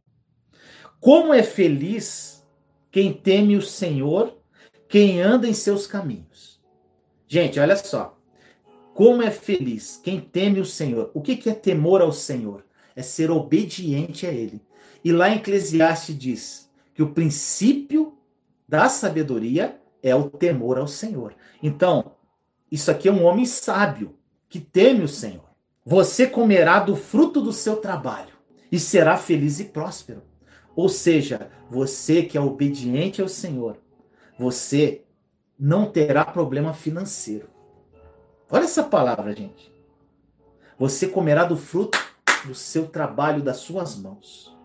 Como 0.99 1.33
é 1.33 1.43
feliz 1.43 2.45
quem 2.89 3.13
teme 3.13 3.55
o 3.55 3.61
Senhor, 3.61 4.37
quem 4.87 5.21
anda 5.21 5.47
em 5.47 5.53
seus 5.53 5.85
caminhos. 5.85 6.61
Gente, 7.27 7.59
olha 7.59 7.75
só. 7.75 8.17
Como 8.93 9.21
é 9.21 9.31
feliz 9.31 9.99
quem 10.03 10.19
teme 10.19 10.59
o 10.59 10.65
Senhor. 10.65 11.11
O 11.13 11.21
que 11.21 11.49
é 11.49 11.53
temor 11.53 12.01
ao 12.01 12.11
Senhor? 12.11 12.65
É 12.95 13.01
ser 13.01 13.31
obediente 13.31 14.25
a 14.25 14.31
Ele. 14.31 14.61
E 15.03 15.11
lá 15.11 15.29
em 15.29 15.37
Eclesiastes 15.37 16.17
diz 16.17 16.69
que 16.93 17.01
o 17.01 17.11
princípio 17.11 18.17
da 18.67 18.89
sabedoria 18.89 19.79
é 20.03 20.15
o 20.15 20.29
temor 20.29 20.77
ao 20.77 20.87
Senhor. 20.87 21.35
Então, 21.61 22.15
isso 22.71 22.91
aqui 22.91 23.07
é 23.07 23.11
um 23.11 23.23
homem 23.23 23.45
sábio 23.45 24.15
que 24.47 24.59
teme 24.59 25.03
o 25.03 25.07
Senhor. 25.07 25.49
Você 25.85 26.27
comerá 26.27 26.79
do 26.79 26.95
fruto 26.95 27.41
do 27.41 27.51
seu 27.51 27.77
trabalho 27.77 28.33
e 28.71 28.79
será 28.79 29.17
feliz 29.17 29.59
e 29.59 29.65
próspero. 29.65 30.23
Ou 30.75 30.87
seja, 30.87 31.49
você 31.69 32.23
que 32.23 32.37
é 32.37 32.41
obediente 32.41 33.21
ao 33.21 33.27
Senhor, 33.27 33.77
você 34.37 35.03
não 35.59 35.91
terá 35.91 36.23
problema 36.23 36.73
financeiro. 36.73 37.49
Olha 38.51 38.65
essa 38.65 38.83
palavra, 38.83 39.33
gente. 39.33 39.71
Você 40.77 41.07
comerá 41.07 41.45
do 41.45 41.55
fruto 41.55 41.97
do 42.45 42.53
seu 42.55 42.87
trabalho, 42.87 43.41
das 43.41 43.57
suas 43.57 43.95
mãos. 43.95 44.55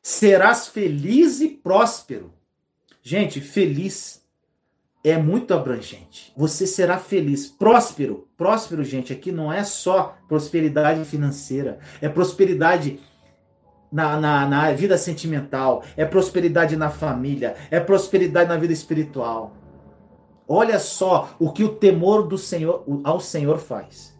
Serás 0.00 0.68
feliz 0.68 1.40
e 1.40 1.48
próspero. 1.48 2.32
Gente, 3.02 3.40
feliz 3.40 4.22
é 5.04 5.18
muito 5.18 5.52
abrangente. 5.52 6.32
Você 6.36 6.66
será 6.66 6.96
feliz, 6.96 7.46
próspero. 7.46 8.28
Próspero, 8.36 8.84
gente, 8.84 9.12
aqui 9.12 9.32
não 9.32 9.52
é 9.52 9.64
só 9.64 10.16
prosperidade 10.28 11.04
financeira, 11.04 11.80
é 12.00 12.08
prosperidade 12.08 13.00
na, 13.90 14.18
na, 14.18 14.48
na 14.48 14.72
vida 14.72 14.96
sentimental, 14.96 15.84
é 15.96 16.04
prosperidade 16.04 16.76
na 16.76 16.88
família, 16.88 17.56
é 17.70 17.78
prosperidade 17.78 18.48
na 18.48 18.56
vida 18.56 18.72
espiritual. 18.72 19.56
Olha 20.54 20.78
só 20.78 21.34
o 21.38 21.50
que 21.50 21.64
o 21.64 21.76
temor 21.76 22.28
do 22.28 22.36
Senhor 22.36 22.84
ao 23.04 23.18
Senhor 23.18 23.56
faz. 23.58 24.14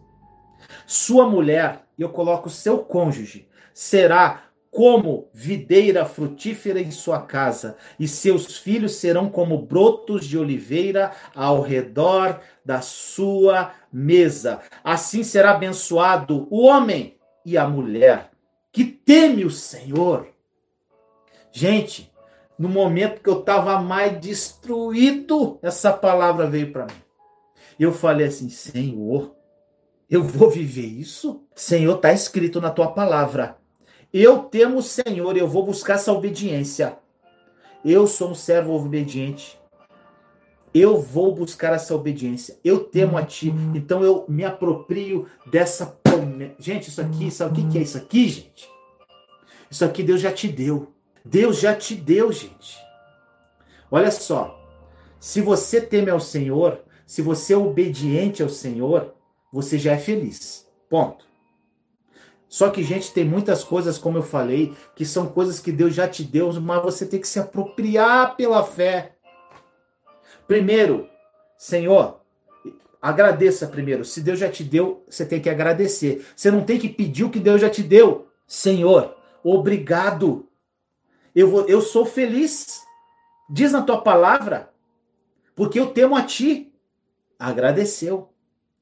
Sua 0.87 1.29
mulher, 1.29 1.83
eu 1.95 2.09
coloco 2.09 2.49
seu 2.49 2.79
cônjuge, 2.79 3.47
será 3.71 4.45
como 4.71 5.29
videira 5.31 6.05
frutífera 6.05 6.81
em 6.81 6.89
sua 6.89 7.21
casa, 7.21 7.77
e 7.99 8.07
seus 8.07 8.57
filhos 8.57 8.95
serão 8.95 9.29
como 9.29 9.59
brotos 9.59 10.25
de 10.25 10.35
oliveira 10.35 11.11
ao 11.35 11.61
redor 11.61 12.39
da 12.65 12.81
sua 12.81 13.71
mesa. 13.91 14.59
Assim 14.83 15.23
será 15.23 15.51
abençoado 15.51 16.47
o 16.49 16.63
homem 16.63 17.15
e 17.45 17.59
a 17.59 17.67
mulher 17.67 18.31
que 18.71 18.83
teme 18.83 19.45
o 19.45 19.51
Senhor. 19.51 20.29
Gente, 21.51 22.11
no 22.57 22.69
momento 22.69 23.21
que 23.21 23.29
eu 23.29 23.39
estava 23.39 23.81
mais 23.81 24.19
destruído, 24.19 25.59
essa 25.61 25.91
palavra 25.91 26.47
veio 26.47 26.71
para 26.71 26.85
mim. 26.85 27.01
Eu 27.79 27.91
falei 27.91 28.27
assim: 28.27 28.49
Senhor, 28.49 29.35
eu 30.09 30.23
vou 30.23 30.49
viver 30.49 30.85
isso? 30.85 31.43
Senhor, 31.55 31.95
está 31.95 32.13
escrito 32.13 32.61
na 32.61 32.69
tua 32.69 32.91
palavra. 32.91 33.57
Eu 34.13 34.43
temo 34.43 34.77
o 34.77 34.83
Senhor, 34.83 35.35
eu 35.35 35.47
vou 35.47 35.65
buscar 35.65 35.95
essa 35.95 36.11
obediência. 36.11 36.97
Eu 37.83 38.05
sou 38.07 38.29
um 38.29 38.35
servo 38.35 38.73
obediente. 38.73 39.59
Eu 40.73 40.99
vou 41.01 41.33
buscar 41.33 41.73
essa 41.73 41.93
obediência. 41.93 42.57
Eu 42.63 42.83
temo 42.83 43.17
a 43.17 43.25
ti. 43.25 43.53
Então 43.75 44.03
eu 44.03 44.25
me 44.27 44.45
aproprio 44.45 45.27
dessa 45.47 45.85
promessa. 45.85 46.55
Gente, 46.59 46.89
isso 46.89 47.01
aqui, 47.01 47.29
sabe 47.29 47.61
o 47.61 47.69
que 47.69 47.77
é 47.77 47.81
isso 47.81 47.97
aqui, 47.97 48.29
gente? 48.29 48.69
Isso 49.69 49.83
aqui 49.83 50.03
Deus 50.03 50.21
já 50.21 50.31
te 50.31 50.47
deu. 50.47 50.92
Deus 51.25 51.59
já 51.59 51.75
te 51.75 51.95
deu, 51.95 52.31
gente. 52.31 52.77
Olha 53.89 54.11
só. 54.11 54.59
Se 55.19 55.39
você 55.39 55.79
teme 55.79 56.09
ao 56.09 56.19
Senhor, 56.19 56.83
se 57.05 57.21
você 57.21 57.53
é 57.53 57.57
obediente 57.57 58.43
ao 58.43 58.49
Senhor, 58.49 59.13
você 59.51 59.77
já 59.77 59.93
é 59.93 59.97
feliz. 59.97 60.67
Ponto. 60.89 61.25
Só 62.49 62.69
que, 62.69 62.83
gente, 62.83 63.11
tem 63.11 63.25
muitas 63.25 63.63
coisas, 63.63 63.97
como 63.97 64.19
eu 64.19 64.21
falei, 64.21 64.75
que 64.95 65.05
são 65.05 65.27
coisas 65.27 65.59
que 65.59 65.71
Deus 65.71 65.95
já 65.95 66.07
te 66.07 66.23
deu, 66.23 66.53
mas 66.61 66.83
você 66.83 67.05
tem 67.05 67.19
que 67.19 67.27
se 67.27 67.39
apropriar 67.39 68.35
pela 68.35 68.63
fé. 68.63 69.15
Primeiro, 70.47 71.09
Senhor, 71.57 72.19
agradeça 73.01 73.65
primeiro. 73.65 74.05
Se 74.05 74.21
Deus 74.21 74.37
já 74.37 74.49
te 74.49 74.63
deu, 74.63 75.03
você 75.09 75.25
tem 75.25 75.41
que 75.41 75.49
agradecer. 75.49 76.25
Você 76.35 76.51
não 76.51 76.63
tem 76.63 76.77
que 76.77 76.89
pedir 76.89 77.23
o 77.23 77.29
que 77.29 77.39
Deus 77.39 77.59
já 77.59 77.69
te 77.69 77.81
deu. 77.81 78.27
Senhor, 78.45 79.15
obrigado. 79.43 80.47
Eu, 81.35 81.49
vou, 81.49 81.67
eu 81.67 81.81
sou 81.81 82.05
feliz. 82.05 82.83
Diz 83.49 83.71
na 83.71 83.81
tua 83.81 84.01
palavra, 84.01 84.71
porque 85.55 85.79
eu 85.79 85.91
temo 85.91 86.15
a 86.15 86.23
ti. 86.23 86.73
Agradeceu. 87.37 88.29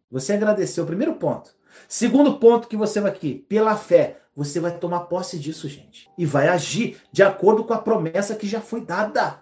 Você 0.10 0.34
agradeceu. 0.34 0.86
Primeiro 0.86 1.16
ponto. 1.16 1.56
Segundo 1.88 2.38
ponto 2.38 2.68
que 2.68 2.78
você 2.78 3.00
vai 3.00 3.12
aqui, 3.12 3.46
pela 3.50 3.76
fé, 3.76 4.22
você 4.36 4.60
vai 4.60 4.78
tomar 4.78 5.02
posse 5.02 5.40
disso, 5.40 5.68
gente. 5.68 6.10
E 6.18 6.26
vai 6.26 6.48
agir 6.48 7.02
de 7.12 7.24
acordo 7.24 7.64
com 7.64 7.74
a 7.74 7.82
promessa 7.82 8.36
que 8.36 8.48
já 8.48 8.62
foi 8.62 8.82
dada. 8.82 9.42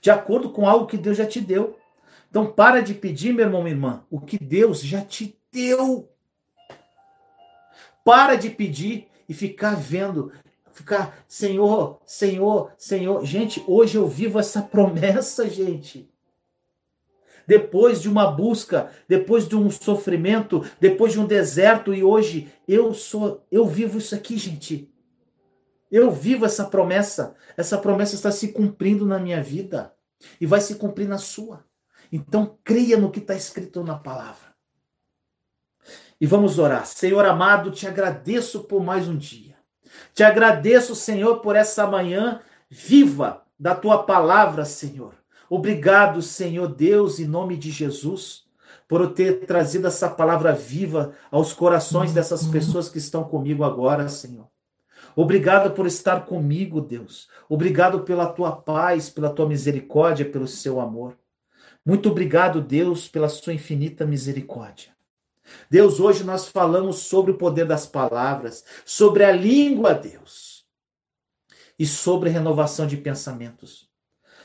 De 0.00 0.10
acordo 0.10 0.50
com 0.50 0.66
algo 0.66 0.86
que 0.86 0.96
Deus 0.96 1.16
já 1.16 1.26
te 1.26 1.40
deu. 1.40 1.76
Então 2.30 2.46
para 2.46 2.80
de 2.80 2.94
pedir, 2.94 3.32
meu 3.32 3.46
irmão, 3.46 3.62
minha 3.62 3.74
irmã, 3.74 4.04
o 4.10 4.20
que 4.20 4.38
Deus 4.38 4.80
já 4.82 5.00
te 5.00 5.38
deu. 5.52 6.10
Para 8.04 8.36
de 8.36 8.50
pedir 8.50 9.08
e 9.28 9.34
ficar 9.34 9.76
vendo, 9.76 10.32
ficar, 10.78 11.24
Senhor, 11.28 12.00
Senhor, 12.04 12.72
Senhor. 12.76 13.24
Gente, 13.24 13.62
hoje 13.66 13.96
eu 13.96 14.06
vivo 14.06 14.38
essa 14.38 14.62
promessa, 14.62 15.48
gente 15.48 16.10
depois 17.48 18.02
de 18.02 18.10
uma 18.10 18.30
busca, 18.30 18.90
depois 19.08 19.48
de 19.48 19.56
um 19.56 19.70
sofrimento, 19.70 20.62
depois 20.78 21.14
de 21.14 21.18
um 21.18 21.24
deserto 21.24 21.94
e 21.94 22.04
hoje 22.04 22.52
eu 22.68 22.92
sou, 22.92 23.42
eu 23.50 23.66
vivo 23.66 23.96
isso 23.96 24.14
aqui, 24.14 24.36
gente. 24.36 24.92
Eu 25.90 26.10
vivo 26.10 26.44
essa 26.44 26.66
promessa. 26.66 27.34
Essa 27.56 27.78
promessa 27.78 28.14
está 28.14 28.30
se 28.30 28.52
cumprindo 28.52 29.06
na 29.06 29.18
minha 29.18 29.42
vida 29.42 29.94
e 30.38 30.44
vai 30.44 30.60
se 30.60 30.74
cumprir 30.74 31.08
na 31.08 31.16
sua. 31.16 31.64
Então 32.12 32.58
creia 32.62 32.98
no 32.98 33.10
que 33.10 33.18
está 33.18 33.34
escrito 33.34 33.82
na 33.82 33.98
palavra. 33.98 34.54
E 36.20 36.26
vamos 36.26 36.58
orar. 36.58 36.84
Senhor 36.84 37.24
amado, 37.24 37.70
te 37.70 37.86
agradeço 37.86 38.64
por 38.64 38.84
mais 38.84 39.08
um 39.08 39.16
dia. 39.16 39.47
Te 40.14 40.22
agradeço, 40.22 40.94
Senhor, 40.94 41.38
por 41.40 41.56
essa 41.56 41.86
manhã 41.86 42.40
viva 42.68 43.42
da 43.58 43.74
tua 43.74 44.02
palavra, 44.04 44.64
Senhor. 44.64 45.14
Obrigado, 45.50 46.20
Senhor 46.20 46.68
Deus, 46.68 47.18
em 47.18 47.26
nome 47.26 47.56
de 47.56 47.70
Jesus, 47.70 48.44
por 48.86 49.12
ter 49.12 49.46
trazido 49.46 49.86
essa 49.86 50.08
palavra 50.08 50.52
viva 50.52 51.12
aos 51.30 51.52
corações 51.52 52.12
dessas 52.12 52.46
pessoas 52.46 52.88
que 52.88 52.98
estão 52.98 53.24
comigo 53.24 53.64
agora, 53.64 54.08
Senhor. 54.08 54.46
Obrigado 55.16 55.72
por 55.72 55.86
estar 55.86 56.26
comigo, 56.26 56.80
Deus. 56.80 57.28
Obrigado 57.48 58.00
pela 58.00 58.26
tua 58.26 58.52
paz, 58.52 59.10
pela 59.10 59.30
tua 59.30 59.48
misericórdia, 59.48 60.30
pelo 60.30 60.46
seu 60.46 60.80
amor. 60.80 61.16
Muito 61.84 62.10
obrigado, 62.10 62.60
Deus, 62.60 63.08
pela 63.08 63.28
sua 63.28 63.54
infinita 63.54 64.04
misericórdia. 64.04 64.97
Deus, 65.70 66.00
hoje 66.00 66.24
nós 66.24 66.48
falamos 66.48 67.00
sobre 67.00 67.32
o 67.32 67.38
poder 67.38 67.66
das 67.66 67.86
palavras, 67.86 68.64
sobre 68.84 69.24
a 69.24 69.32
língua, 69.32 69.94
Deus, 69.94 70.64
e 71.78 71.86
sobre 71.86 72.30
renovação 72.30 72.86
de 72.86 72.96
pensamentos. 72.96 73.88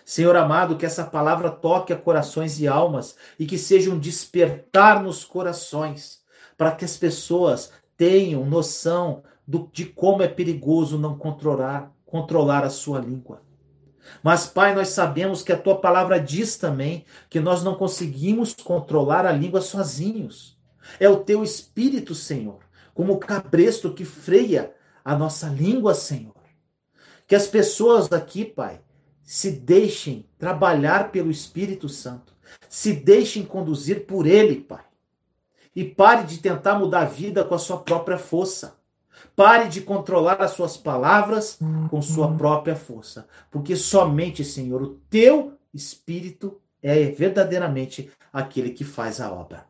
Senhor 0.06 0.36
amado, 0.36 0.76
que 0.78 0.86
essa 0.86 1.06
palavra 1.06 1.50
toque 1.50 1.94
a 1.94 1.98
corações 1.98 2.60
e 2.60 2.68
almas 2.68 3.16
e 3.40 3.46
que 3.46 3.58
seja 3.58 3.90
um 3.90 3.98
despertar 3.98 5.02
nos 5.02 5.24
corações, 5.24 6.22
para 6.58 6.72
que 6.72 6.84
as 6.84 6.98
pessoas 6.98 7.72
tenham 7.96 8.46
noção 8.46 9.24
do, 9.48 9.70
de 9.72 9.86
como 9.86 10.22
é 10.22 10.28
perigoso 10.28 10.98
não 10.98 11.18
controlar, 11.18 11.92
controlar 12.06 12.64
a 12.64 12.70
sua 12.70 13.00
língua. 13.00 13.42
Mas, 14.22 14.46
Pai, 14.46 14.76
nós 14.76 14.90
sabemos 14.90 15.42
que 15.42 15.52
a 15.52 15.58
tua 15.58 15.80
palavra 15.80 16.20
diz 16.20 16.58
também 16.58 17.06
que 17.30 17.40
nós 17.40 17.64
não 17.64 17.76
conseguimos 17.76 18.54
controlar 18.54 19.26
a 19.26 19.32
língua 19.32 19.62
sozinhos. 19.62 20.53
É 21.00 21.08
o 21.10 21.24
teu 21.24 21.44
espírito, 21.44 22.14
Senhor, 22.14 22.60
como 22.94 23.14
o 23.14 23.20
cabresto 23.20 23.94
que 23.94 24.06
freia 24.06 24.74
a 25.04 25.16
nossa 25.16 25.48
língua, 25.48 25.94
Senhor. 25.94 26.36
Que 27.28 27.36
as 27.36 27.48
pessoas 27.48 28.12
aqui, 28.12 28.46
Pai, 28.46 28.82
se 29.24 29.52
deixem 29.52 30.26
trabalhar 30.38 31.12
pelo 31.12 31.32
Espírito 31.32 31.88
Santo. 31.88 32.34
Se 32.70 32.94
deixem 32.94 33.44
conduzir 33.44 34.06
por 34.06 34.28
Ele, 34.28 34.62
Pai. 34.62 34.84
E 35.76 35.84
pare 35.84 36.28
de 36.28 36.38
tentar 36.38 36.78
mudar 36.78 37.02
a 37.02 37.06
vida 37.06 37.44
com 37.44 37.56
a 37.56 37.60
sua 37.60 37.80
própria 37.80 38.18
força. 38.18 38.78
Pare 39.36 39.70
de 39.70 39.82
controlar 39.82 40.42
as 40.42 40.52
suas 40.52 40.78
palavras 40.78 41.58
com 41.90 42.02
sua 42.02 42.36
própria 42.36 42.76
força. 42.76 43.28
Porque 43.50 43.76
somente, 43.76 44.44
Senhor, 44.44 44.82
o 44.82 45.00
teu 45.10 45.58
Espírito 45.74 46.62
é 46.82 47.06
verdadeiramente 47.06 48.12
aquele 48.32 48.72
que 48.72 48.84
faz 48.84 49.20
a 49.20 49.32
obra. 49.32 49.66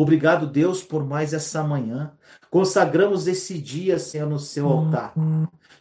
Obrigado, 0.00 0.46
Deus, 0.46 0.80
por 0.80 1.04
mais 1.04 1.34
essa 1.34 1.60
manhã. 1.64 2.12
Consagramos 2.48 3.26
esse 3.26 3.58
dia, 3.58 3.98
Senhor, 3.98 4.30
no 4.30 4.38
seu 4.38 4.68
altar. 4.68 5.12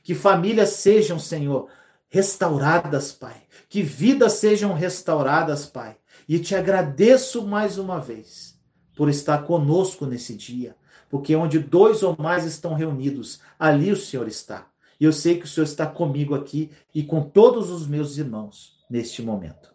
Que 0.02 0.16
famílias 0.16 0.70
sejam, 0.70 1.20
Senhor, 1.20 1.68
restauradas, 2.10 3.12
Pai. 3.12 3.44
Que 3.70 3.84
vidas 3.84 4.34
sejam 4.34 4.74
restauradas, 4.74 5.68
Pai. 5.68 5.98
E 6.28 6.40
te 6.40 6.56
agradeço 6.56 7.46
mais 7.46 7.78
uma 7.78 8.00
vez 8.00 8.60
por 8.96 9.08
estar 9.08 9.44
conosco 9.44 10.08
nesse 10.08 10.36
dia, 10.36 10.76
porque 11.12 11.36
onde 11.36 11.60
dois 11.60 12.02
ou 12.02 12.16
mais 12.18 12.44
estão 12.44 12.74
reunidos, 12.74 13.40
ali 13.60 13.92
o 13.92 13.96
Senhor 13.96 14.28
está. 14.28 14.66
E 15.00 15.06
eu 15.06 15.14
sei 15.14 15.38
que 15.38 15.46
o 15.46 15.48
Senhor 15.48 15.66
está 15.66 15.86
comigo 15.86 16.34
aqui 16.34 16.72
e 16.92 17.04
com 17.04 17.22
todos 17.22 17.70
os 17.70 17.86
meus 17.86 18.18
irmãos 18.18 18.84
neste 18.90 19.22
momento. 19.22 19.72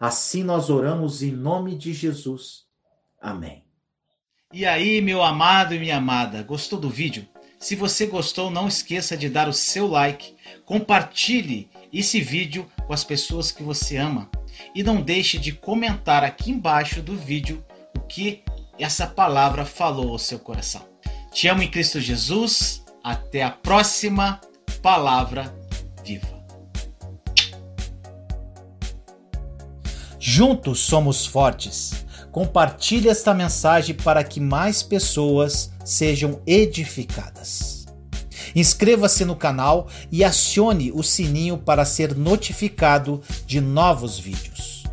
Assim 0.00 0.42
nós 0.42 0.68
oramos 0.68 1.22
em 1.22 1.30
nome 1.30 1.76
de 1.76 1.92
Jesus. 1.92 2.66
Amém. 3.20 3.67
E 4.50 4.64
aí, 4.64 5.02
meu 5.02 5.22
amado 5.22 5.74
e 5.74 5.78
minha 5.78 5.98
amada, 5.98 6.42
gostou 6.42 6.80
do 6.80 6.88
vídeo? 6.88 7.28
Se 7.60 7.76
você 7.76 8.06
gostou, 8.06 8.50
não 8.50 8.66
esqueça 8.66 9.14
de 9.14 9.28
dar 9.28 9.46
o 9.46 9.52
seu 9.52 9.86
like, 9.86 10.34
compartilhe 10.64 11.68
esse 11.92 12.18
vídeo 12.18 12.66
com 12.86 12.94
as 12.94 13.04
pessoas 13.04 13.52
que 13.52 13.62
você 13.62 13.98
ama 13.98 14.30
e 14.74 14.82
não 14.82 15.02
deixe 15.02 15.38
de 15.38 15.52
comentar 15.52 16.24
aqui 16.24 16.50
embaixo 16.50 17.02
do 17.02 17.14
vídeo 17.14 17.62
o 17.94 18.00
que 18.00 18.42
essa 18.78 19.06
palavra 19.06 19.66
falou 19.66 20.12
ao 20.12 20.18
seu 20.18 20.38
coração. 20.38 20.88
Te 21.30 21.46
amo 21.46 21.62
em 21.62 21.70
Cristo 21.70 22.00
Jesus. 22.00 22.82
Até 23.04 23.42
a 23.42 23.50
próxima 23.50 24.40
palavra 24.80 25.54
viva. 26.02 26.42
Juntos 30.18 30.80
somos 30.80 31.26
fortes. 31.26 32.07
Compartilhe 32.30 33.08
esta 33.08 33.32
mensagem 33.34 33.94
para 33.94 34.22
que 34.22 34.40
mais 34.40 34.82
pessoas 34.82 35.70
sejam 35.84 36.40
edificadas. 36.46 37.86
Inscreva-se 38.54 39.24
no 39.24 39.36
canal 39.36 39.88
e 40.10 40.24
acione 40.24 40.90
o 40.92 41.02
sininho 41.02 41.58
para 41.58 41.84
ser 41.84 42.16
notificado 42.16 43.22
de 43.46 43.60
novos 43.60 44.18
vídeos. 44.18 44.84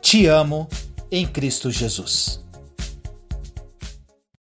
Te 0.00 0.26
amo 0.26 0.68
em 1.10 1.26
Cristo 1.26 1.70
Jesus. 1.70 2.39